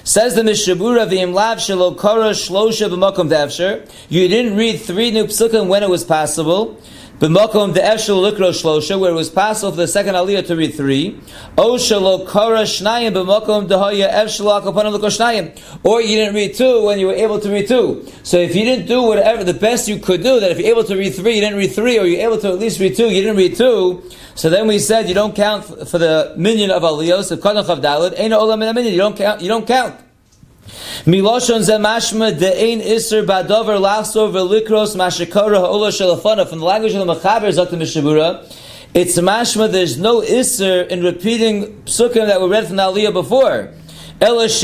Says 0.04 0.34
the 0.34 0.42
Mishabura 0.42 1.08
v'im 1.08 1.32
lav 1.32 1.58
shelo 1.58 1.98
kara 2.00 2.30
shlosha 2.30 2.88
b'makom 2.88 3.28
devsher. 3.28 3.88
You 4.08 4.28
didn't 4.28 4.56
read 4.56 4.78
three 4.78 5.10
new 5.10 5.24
psukim 5.24 5.66
when 5.66 5.82
it 5.82 5.90
was 5.90 6.04
possible. 6.04 6.80
B'makom 7.18 7.74
de'esher 7.74 8.14
likro 8.14 8.50
shlosha, 8.50 8.98
where 8.98 9.10
it 9.10 9.14
was 9.14 9.28
possible 9.28 9.72
for 9.72 9.78
the 9.78 9.88
second 9.88 10.14
aliyah 10.14 10.46
to 10.46 10.54
read 10.54 10.72
three. 10.72 11.20
O 11.56 11.74
shelo 11.74 12.30
kara 12.30 12.62
shnayim 12.62 13.12
b'makom 13.12 13.66
dehaya 13.66 14.08
efshelo 14.12 14.62
akapanim 14.62 14.92
l'ko 14.94 15.08
shnayim. 15.08 15.58
Or 15.82 16.00
you 16.00 16.14
didn't 16.16 16.36
read 16.36 16.54
two 16.54 16.84
when 16.84 17.00
you 17.00 17.08
were 17.08 17.14
able 17.14 17.40
to 17.40 17.50
read 17.50 17.66
two. 17.66 18.06
So 18.22 18.36
if 18.36 18.54
you 18.54 18.64
didn't 18.64 18.86
do 18.86 19.02
whatever, 19.02 19.42
the 19.42 19.52
best 19.52 19.88
you 19.88 19.98
could 19.98 20.22
do, 20.22 20.38
that 20.38 20.52
if 20.52 20.58
you're 20.60 20.68
able 20.68 20.84
to 20.84 20.96
read 20.96 21.10
three, 21.10 21.34
you 21.34 21.40
didn't 21.40 21.58
read 21.58 21.72
three, 21.72 21.98
or 21.98 22.06
you're 22.06 22.22
able 22.22 22.38
to 22.38 22.48
at 22.48 22.58
least 22.60 22.78
read 22.78 22.96
two, 22.96 23.08
you 23.08 23.20
didn't 23.20 23.36
read 23.36 23.56
two, 23.56 24.08
so 24.36 24.48
then 24.48 24.68
we 24.68 24.78
said 24.78 25.08
you 25.08 25.14
don't 25.16 25.34
count 25.34 25.64
for 25.64 25.98
the 25.98 26.32
minion 26.36 26.70
of 26.70 26.82
aliyos 26.82 27.32
of 27.32 27.40
kadach 27.40 27.68
of 27.68 27.80
dalid. 27.80 28.14
Ain't 28.16 28.32
olam 28.32 28.62
in 28.62 28.68
a 28.68 28.74
minion. 28.74 28.92
You 28.94 29.00
don't 29.00 29.16
count. 29.16 29.40
You 29.40 29.48
don't 29.48 29.66
count. 29.66 30.07
Miloshon 31.04 31.62
ze 31.62 31.72
mashma 31.72 32.38
de 32.38 32.52
ein 32.52 32.80
iser 32.80 33.24
badover 33.24 33.80
laso 33.80 34.30
velikros 34.30 34.94
mashikara 34.96 35.60
ha'ola 35.60 35.88
shalafana. 35.88 36.48
From 36.48 36.58
the 36.60 36.64
language 36.64 36.94
of 36.94 37.06
the 37.06 37.14
Mechaber 37.14 37.48
Zot 37.48 37.68
Mishabura, 37.68 38.44
it's 38.94 39.18
mashma. 39.18 39.70
There's 39.70 39.98
no 39.98 40.22
iser 40.22 40.82
in 40.82 41.02
repeating 41.02 41.82
psukim 41.84 42.26
that 42.26 42.40
were 42.40 42.48
read 42.48 42.66
from 42.66 42.76
the 42.76 42.82
aliyah 42.82 43.12
before. 43.12 43.72
It's 44.20 44.62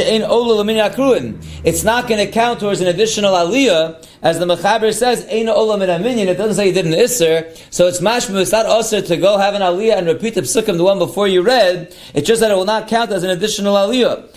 not 1.85 2.09
going 2.09 2.27
to 2.27 2.33
count 2.33 2.59
towards 2.61 2.81
an 2.81 2.89
additional 2.89 3.35
aliyah, 3.35 4.05
as 4.21 4.39
the 4.41 4.47
Mechaber 4.47 4.93
says, 4.93 5.25
Ein 5.27 5.47
olam 5.47 5.81
in 5.83 6.03
minyan. 6.03 6.27
It 6.29 6.35
doesn't 6.35 6.57
say 6.57 6.67
you 6.69 6.73
did 6.73 6.87
an 6.87 6.93
isser, 6.93 7.57
so 7.71 7.87
it's 7.87 8.01
mashmu. 8.01 8.41
It's 8.41 8.51
not 8.51 8.67
usher 8.67 9.01
to 9.03 9.17
go 9.17 9.39
have 9.39 9.55
an 9.55 9.63
aliyah 9.63 9.99
and 9.99 10.09
repeat 10.09 10.35
the 10.35 10.41
psukim, 10.41 10.77
the 10.77 10.83
one 10.83 10.99
before 10.99 11.29
you 11.29 11.43
read. 11.43 11.95
It's 12.15 12.27
just 12.27 12.41
that 12.41 12.51
it 12.51 12.55
will 12.55 12.65
not 12.65 12.89
count 12.89 13.13
as 13.13 13.23
an 13.23 13.31
additional 13.31 13.77
aliyah. 13.77 14.29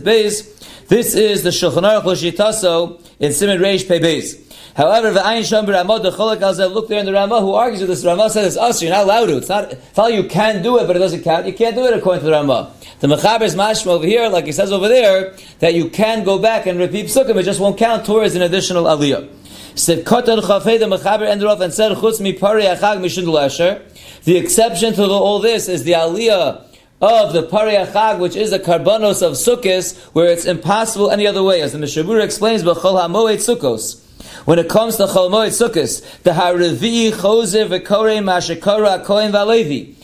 Reish. 0.00 0.56
This 0.88 1.14
is 1.14 1.42
the 1.44 1.50
Shulchan 1.50 1.82
Aruch 1.82 2.04
l'shitaso 2.04 3.00
in 3.20 3.30
simen 3.32 3.60
reish 3.60 3.86
pei 3.86 4.00
beis. 4.00 4.49
However, 4.76 5.10
the 5.10 5.20
Ayin 5.20 5.44
Sham 5.44 5.66
Ramah, 5.66 6.00
the 6.00 6.10
Cholak 6.10 6.38
Alzeh, 6.38 6.72
look 6.72 6.88
there 6.88 7.00
in 7.00 7.06
the 7.06 7.12
Ramah, 7.12 7.40
who 7.40 7.52
argues 7.52 7.80
with 7.80 7.90
this. 7.90 8.04
Ramah 8.04 8.30
says 8.30 8.54
it's 8.54 8.56
us, 8.56 8.80
you're 8.80 8.90
not 8.90 9.04
allowed 9.04 9.26
to. 9.26 9.36
It's 9.36 9.48
not, 9.48 9.74
Tell 9.94 10.08
you 10.08 10.24
can 10.24 10.62
do 10.62 10.78
it, 10.78 10.86
but 10.86 10.96
it 10.96 11.00
doesn't 11.00 11.22
count. 11.22 11.46
You 11.46 11.52
can't 11.52 11.74
do 11.74 11.84
it 11.86 11.94
according 11.94 12.20
to 12.20 12.26
the 12.26 12.32
Ramah. 12.32 12.74
The 13.00 13.08
Mechaber 13.08 13.42
is 13.42 13.56
mashma 13.56 13.88
over 13.88 14.06
here, 14.06 14.28
like 14.28 14.46
he 14.46 14.52
says 14.52 14.70
over 14.70 14.88
there, 14.88 15.34
that 15.58 15.74
you 15.74 15.88
can 15.88 16.22
go 16.22 16.38
back 16.38 16.66
and 16.66 16.78
repeat 16.78 17.06
Sukkim, 17.06 17.36
it 17.36 17.44
just 17.44 17.60
won't 17.60 17.78
count 17.78 18.04
towards 18.04 18.34
an 18.34 18.42
additional 18.42 18.84
Aliyah. 18.84 19.28
Said 19.74 20.04
Kotan 20.04 20.40
Chafei, 20.40 20.78
the 20.78 20.86
Mechaber 20.86 21.26
ended 21.26 21.46
off 21.46 21.60
and 21.60 21.72
said, 21.72 21.92
Chutz 21.92 22.20
mi 22.20 22.32
pari 22.32 22.64
achag 22.64 24.24
The 24.24 24.36
exception 24.36 24.94
to 24.94 25.04
all 25.04 25.38
this 25.38 25.68
is 25.68 25.84
the 25.84 25.92
Aliyah 25.92 26.66
of 27.00 27.32
the 27.32 27.42
Pari 27.42 27.72
Achag, 27.72 28.18
which 28.18 28.36
is 28.36 28.50
the 28.50 28.58
Karbanos 28.58 29.22
of 29.22 29.32
Sukkos, 29.32 29.98
where 30.12 30.26
it's 30.26 30.44
impossible 30.44 31.10
any 31.10 31.26
other 31.26 31.42
way. 31.42 31.62
As 31.62 31.72
the 31.72 31.78
Mishabura 31.78 32.22
explains, 32.22 32.62
B'chol 32.62 33.00
HaMoed 33.00 33.36
Sukkos. 33.36 34.04
When 34.44 34.58
it 34.58 34.68
comes 34.68 34.96
to 34.96 35.04
Chol 35.04 35.30
Moed 35.30 35.48
Sukkos, 35.48 36.22
the 36.22 36.32
Haravi 36.32 37.10
Choser 37.10 37.68
V'Korei 37.68 38.22
Mashakora 38.22 39.04
Kohen 39.04 39.32
Valevi. 39.32 39.94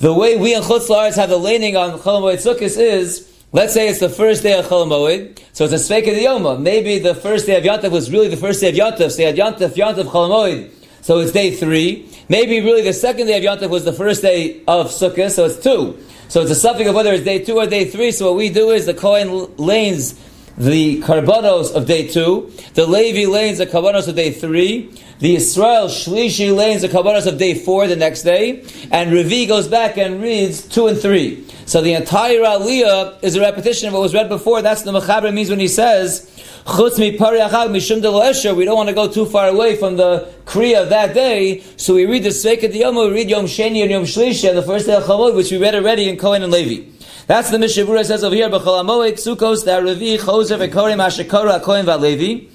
The 0.00 0.12
way 0.12 0.36
we 0.36 0.54
in 0.54 0.62
Chutz 0.62 0.88
La'aretz 0.88 1.16
have 1.16 1.30
the 1.30 1.38
laning 1.38 1.76
on 1.76 1.98
Chol 1.98 2.20
Moed 2.22 2.42
Sukkos 2.42 2.78
is 2.78 3.30
Let's 3.54 3.72
say 3.72 3.88
it's 3.88 4.00
the 4.00 4.08
first 4.08 4.42
day 4.42 4.58
of 4.58 4.66
Chol 4.66 4.88
Moed, 4.88 5.38
so 5.52 5.64
it's 5.64 5.88
a 5.88 6.00
the 6.00 6.24
Yoma. 6.24 6.60
Maybe 6.60 6.98
the 6.98 7.14
first 7.14 7.46
day 7.46 7.56
of 7.56 7.62
Yontif 7.62 7.92
was 7.92 8.10
really 8.10 8.26
the 8.26 8.36
first 8.36 8.60
day 8.60 8.70
of 8.70 8.74
Yontif, 8.74 9.12
so 9.12 9.22
you 9.22 9.26
had 9.28 9.36
Yontif, 9.36 9.76
Yontif, 9.76 10.06
Chol 10.06 10.28
Moed, 10.28 10.70
so 11.02 11.20
it's 11.20 11.30
day 11.30 11.54
three. 11.54 12.10
Maybe 12.28 12.60
really 12.60 12.82
the 12.82 12.92
second 12.92 13.28
day 13.28 13.38
of 13.38 13.44
Yontif 13.44 13.70
was 13.70 13.84
the 13.84 13.92
first 13.92 14.22
day 14.22 14.60
of 14.66 14.88
Sukkah, 14.88 15.30
so 15.30 15.44
it's 15.44 15.56
two. 15.62 15.96
So 16.26 16.40
it's 16.40 16.50
a 16.50 16.56
suffix 16.56 16.88
of 16.88 16.96
whether 16.96 17.12
it's 17.12 17.22
day 17.22 17.44
two 17.44 17.58
or 17.58 17.66
day 17.68 17.84
three, 17.84 18.10
so 18.10 18.26
what 18.26 18.36
we 18.36 18.48
do 18.48 18.70
is 18.70 18.86
the 18.86 18.94
Kohen 18.94 19.54
lanes 19.56 20.20
the 20.56 21.00
Karbanos 21.02 21.74
of 21.74 21.86
day 21.86 22.06
two, 22.08 22.52
the 22.74 22.86
Levi 22.86 23.30
lanes 23.30 23.58
the 23.58 23.66
Karbanos 23.66 24.08
of 24.08 24.14
day 24.14 24.30
three, 24.30 24.92
the 25.18 25.36
Israel 25.36 25.88
Shlishi 25.88 26.54
lanes 26.54 26.82
the 26.82 26.88
Karbanos 26.88 27.26
of 27.26 27.38
day 27.38 27.54
four 27.54 27.86
the 27.86 27.96
next 27.96 28.22
day, 28.22 28.60
and 28.90 29.10
Revi 29.10 29.48
goes 29.48 29.68
back 29.68 29.96
and 29.96 30.22
reads 30.22 30.62
two 30.62 30.86
and 30.86 30.98
three. 30.98 31.46
So 31.66 31.80
the 31.80 31.94
entire 31.94 32.40
Aliyah 32.40 33.22
is 33.22 33.34
a 33.36 33.40
repetition 33.40 33.88
of 33.88 33.94
what 33.94 34.02
was 34.02 34.14
read 34.14 34.28
before. 34.28 34.62
That's 34.62 34.82
the 34.82 34.92
Mechaber 34.92 35.32
means 35.32 35.50
when 35.50 35.60
he 35.60 35.68
says, 35.68 36.30
Chutz 36.66 36.98
mi 36.98 37.10
de 37.10 38.54
We 38.54 38.64
don't 38.64 38.76
want 38.76 38.88
to 38.88 38.94
go 38.94 39.08
too 39.10 39.26
far 39.26 39.48
away 39.48 39.76
from 39.76 39.96
the 39.96 40.32
Kriya 40.46 40.82
of 40.82 40.88
that 40.90 41.14
day, 41.14 41.62
so 41.76 41.94
we 41.94 42.06
read 42.06 42.22
the 42.22 42.30
Sveika 42.30 42.72
Yom, 42.72 42.96
we 42.96 43.10
read 43.10 43.28
Yom 43.28 43.46
Sheni 43.46 43.82
and 43.82 43.90
Yom 43.90 44.04
Shlishi, 44.04 44.48
and 44.48 44.56
the 44.56 44.62
first 44.62 44.86
day 44.86 44.94
of 44.94 45.04
Chavod, 45.04 45.34
which 45.34 45.50
we 45.50 45.58
read 45.58 45.74
already 45.74 46.08
in 46.08 46.16
Kohen 46.16 46.42
and 46.42 46.52
Levi. 46.52 46.93
That's 47.26 47.50
the 47.50 47.56
Mishavura 47.56 48.04
says 48.04 48.22
over 48.22 48.34
here, 48.34 48.50
B'chol 48.50 48.84
HaMoed, 48.84 49.14
Sukkos, 49.14 49.64
that 49.64 49.82
Revi, 49.82 50.18
Choser, 50.18 50.58
V'korim, 50.58 51.02
Ashekora, 51.02 51.58
HaKohen, 51.58 51.84
V'Levi. 51.86 52.50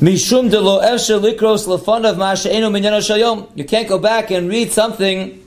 Mishum 0.00 0.50
de 0.50 0.60
lo 0.60 0.80
efshe 0.80 1.20
likros 1.20 1.68
lefonav 1.68 2.16
ma'ashe'enu 2.16 2.68
minyano 2.72 2.98
shayom. 2.98 3.48
You 3.54 3.64
can't 3.64 3.88
go 3.88 3.98
back 3.98 4.32
and 4.32 4.48
read 4.48 4.72
something 4.72 5.44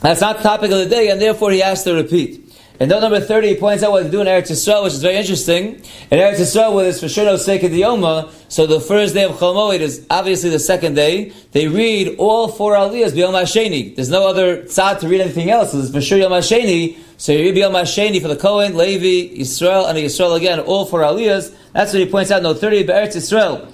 that's 0.00 0.20
not 0.20 0.36
the 0.36 0.42
topic 0.44 0.70
of 0.70 0.78
the 0.78 0.86
day, 0.86 1.08
and 1.10 1.20
therefore 1.20 1.50
he 1.50 1.58
has 1.58 1.82
to 1.82 1.94
repeat. 1.94 2.45
In 2.78 2.90
note 2.90 3.00
number 3.00 3.20
30, 3.20 3.48
he 3.48 3.54
points 3.56 3.82
out 3.82 3.90
what 3.90 4.02
to 4.02 4.10
do 4.10 4.20
in 4.20 4.26
Eretz 4.26 4.50
Yisrael, 4.50 4.84
which 4.84 4.92
is 4.92 5.00
very 5.00 5.16
interesting. 5.16 5.76
In 6.10 6.18
Eretz 6.18 6.36
Yisrael, 6.36 6.74
where 6.74 6.86
it's 6.86 7.00
for 7.00 7.08
sure 7.08 7.24
no 7.24 7.38
the 7.38 7.80
Yoma, 7.80 8.30
so 8.50 8.66
the 8.66 8.80
first 8.80 9.14
day 9.14 9.24
of 9.24 9.32
Chol 9.32 9.78
is 9.78 10.06
obviously 10.10 10.50
the 10.50 10.58
second 10.58 10.92
day. 10.92 11.32
They 11.52 11.68
read 11.68 12.16
all 12.18 12.48
four 12.48 12.74
Aliyahs 12.74 13.12
B'Yom 13.12 13.32
HaSheni. 13.32 13.96
There's 13.96 14.10
no 14.10 14.28
other 14.28 14.64
tzad 14.64 15.00
to 15.00 15.08
read 15.08 15.22
anything 15.22 15.48
else. 15.48 15.72
So 15.72 15.78
it's 15.78 15.90
for 15.90 16.02
sure 16.02 16.18
Yom 16.18 16.32
HaSheni. 16.32 16.98
So 17.16 17.32
you 17.32 17.50
read 17.50 17.54
B'Yom 17.56 17.72
HaSheni 17.72 18.20
for 18.20 18.28
the 18.28 18.36
Kohen, 18.36 18.76
Levi, 18.76 19.40
Yisrael, 19.40 19.88
and 19.88 19.96
Yisrael 19.96 20.36
again, 20.36 20.60
all 20.60 20.84
four 20.84 21.00
Aliyahs. 21.00 21.54
That's 21.72 21.94
what 21.94 22.00
he 22.00 22.06
points 22.06 22.30
out 22.30 22.42
note 22.42 22.58
30, 22.58 22.84
Eretz 22.84 23.16
Yisrael. 23.16 23.72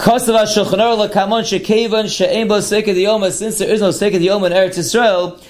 Since 0.00 0.26
there 3.58 3.68
is 3.68 3.80
no 3.80 3.88
Seke 3.88 4.14
Yoma 4.14 4.46
in 4.46 4.52
Eretz 4.52 4.78
Yisrael, 4.78 5.42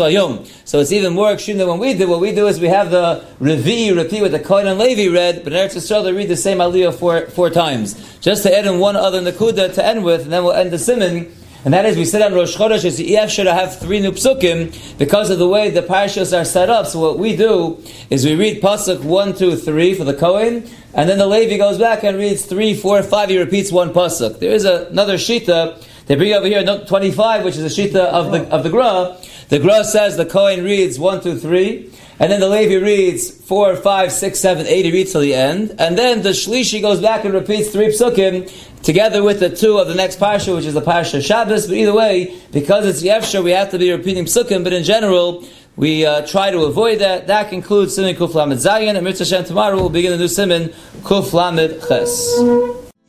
Hayom. 0.00 0.44
So 0.66 0.80
it's 0.80 0.90
even 0.90 1.12
more 1.12 1.30
extreme 1.30 1.58
than 1.58 1.68
what 1.68 1.78
we 1.78 1.94
do. 1.94 2.08
What 2.08 2.18
we 2.18 2.34
do 2.34 2.48
is 2.48 2.58
we 2.58 2.66
have 2.66 2.90
the 2.90 3.24
Revi 3.40 3.96
repeat 3.96 4.20
what 4.20 4.32
the 4.32 4.40
Kohen 4.40 4.66
and 4.66 4.76
Levi 4.76 5.06
read, 5.14 5.44
but 5.44 5.52
in 5.52 5.58
Eretz 5.60 5.76
Yisrael 5.76 6.02
they 6.02 6.12
read 6.12 6.26
the 6.28 6.36
same 6.36 6.58
aliyah 6.58 6.92
four, 6.92 7.26
four 7.26 7.48
times. 7.48 8.18
Just 8.18 8.42
to 8.42 8.52
add 8.52 8.66
in 8.66 8.80
one 8.80 8.96
other 8.96 9.20
nakuda 9.20 9.72
to 9.72 9.84
end 9.84 10.04
with, 10.04 10.22
and 10.22 10.32
then 10.32 10.42
we'll 10.42 10.52
end 10.52 10.72
the 10.72 10.80
simon. 10.80 11.32
And 11.64 11.74
that 11.74 11.86
is, 11.86 11.96
we 11.96 12.04
said 12.04 12.22
on 12.22 12.34
Rosh 12.34 12.56
Chodesh 12.56 12.84
is 12.84 12.96
the 12.96 13.28
should 13.28 13.46
have 13.46 13.78
three 13.78 14.00
new 14.00 14.10
psukim 14.10 14.98
because 14.98 15.30
of 15.30 15.38
the 15.38 15.46
way 15.46 15.70
the 15.70 15.82
parashas 15.82 16.36
are 16.36 16.44
set 16.44 16.70
up. 16.70 16.86
So 16.86 16.98
what 16.98 17.20
we 17.20 17.36
do 17.36 17.80
is 18.08 18.24
we 18.24 18.34
read 18.34 18.60
pasuk 18.60 19.04
one, 19.04 19.32
two, 19.36 19.54
three 19.54 19.94
for 19.94 20.02
the 20.02 20.14
Kohen, 20.14 20.68
and 20.92 21.08
then 21.08 21.18
the 21.18 21.26
Levi 21.28 21.56
goes 21.56 21.78
back 21.78 22.02
and 22.02 22.16
reads 22.16 22.46
three, 22.46 22.74
four, 22.74 23.00
five. 23.04 23.28
He 23.28 23.38
repeats 23.38 23.70
one 23.70 23.92
pasuk. 23.92 24.40
There 24.40 24.50
is 24.50 24.64
a, 24.64 24.86
another 24.86 25.14
shita 25.14 25.86
they 26.10 26.16
bring 26.16 26.32
over 26.32 26.48
here 26.48 26.64
note 26.64 26.88
25, 26.88 27.44
which 27.44 27.56
is 27.56 27.62
the 27.76 27.82
Shita 27.82 27.94
of 27.94 28.32
the, 28.32 28.42
of 28.48 28.64
the 28.64 28.68
Gra. 28.68 29.16
The 29.48 29.60
Gra 29.60 29.84
says 29.84 30.16
the 30.16 30.26
Kohen 30.26 30.64
reads 30.64 30.98
1, 30.98 31.22
2, 31.22 31.38
3, 31.38 31.92
and 32.18 32.32
then 32.32 32.40
the 32.40 32.48
Levi 32.48 32.84
reads 32.84 33.30
4, 33.30 33.76
5, 33.76 34.10
6, 34.10 34.40
7, 34.40 34.66
8, 34.66 34.84
he 34.86 34.90
reads 34.90 35.12
till 35.12 35.20
the 35.20 35.36
end, 35.36 35.72
and 35.78 35.96
then 35.96 36.22
the 36.22 36.30
Shlishi 36.30 36.82
goes 36.82 37.00
back 37.00 37.24
and 37.24 37.32
repeats 37.32 37.70
3 37.70 37.86
psukim, 37.90 38.82
together 38.82 39.22
with 39.22 39.38
the 39.38 39.54
2 39.54 39.78
of 39.78 39.86
the 39.86 39.94
next 39.94 40.18
Parsha, 40.18 40.52
which 40.56 40.64
is 40.64 40.74
the 40.74 40.82
Parsha 40.82 41.24
Shabbos, 41.24 41.68
but 41.68 41.76
either 41.76 41.94
way, 41.94 42.36
because 42.50 42.86
it's 42.86 43.04
Yevsha, 43.04 43.44
we 43.44 43.52
have 43.52 43.70
to 43.70 43.78
be 43.78 43.92
repeating 43.92 44.24
psukim, 44.24 44.64
but 44.64 44.72
in 44.72 44.82
general, 44.82 45.44
we 45.76 46.04
uh, 46.04 46.26
try 46.26 46.50
to 46.50 46.62
avoid 46.62 46.98
that. 46.98 47.28
That 47.28 47.50
concludes 47.50 47.96
Siman 47.96 48.16
Kuf 48.16 48.34
Lamed 48.34 48.58
Zayin, 48.58 48.96
and 48.96 49.04
Mitzvah 49.04 49.26
Shem 49.26 49.44
tomorrow 49.44 49.76
we'll 49.76 49.90
begin 49.90 50.10
the 50.10 50.18
new 50.18 50.24
Siman 50.24 50.74
Kuf 51.02 51.32
Lamed 51.32 51.80
Ches. 51.86 52.79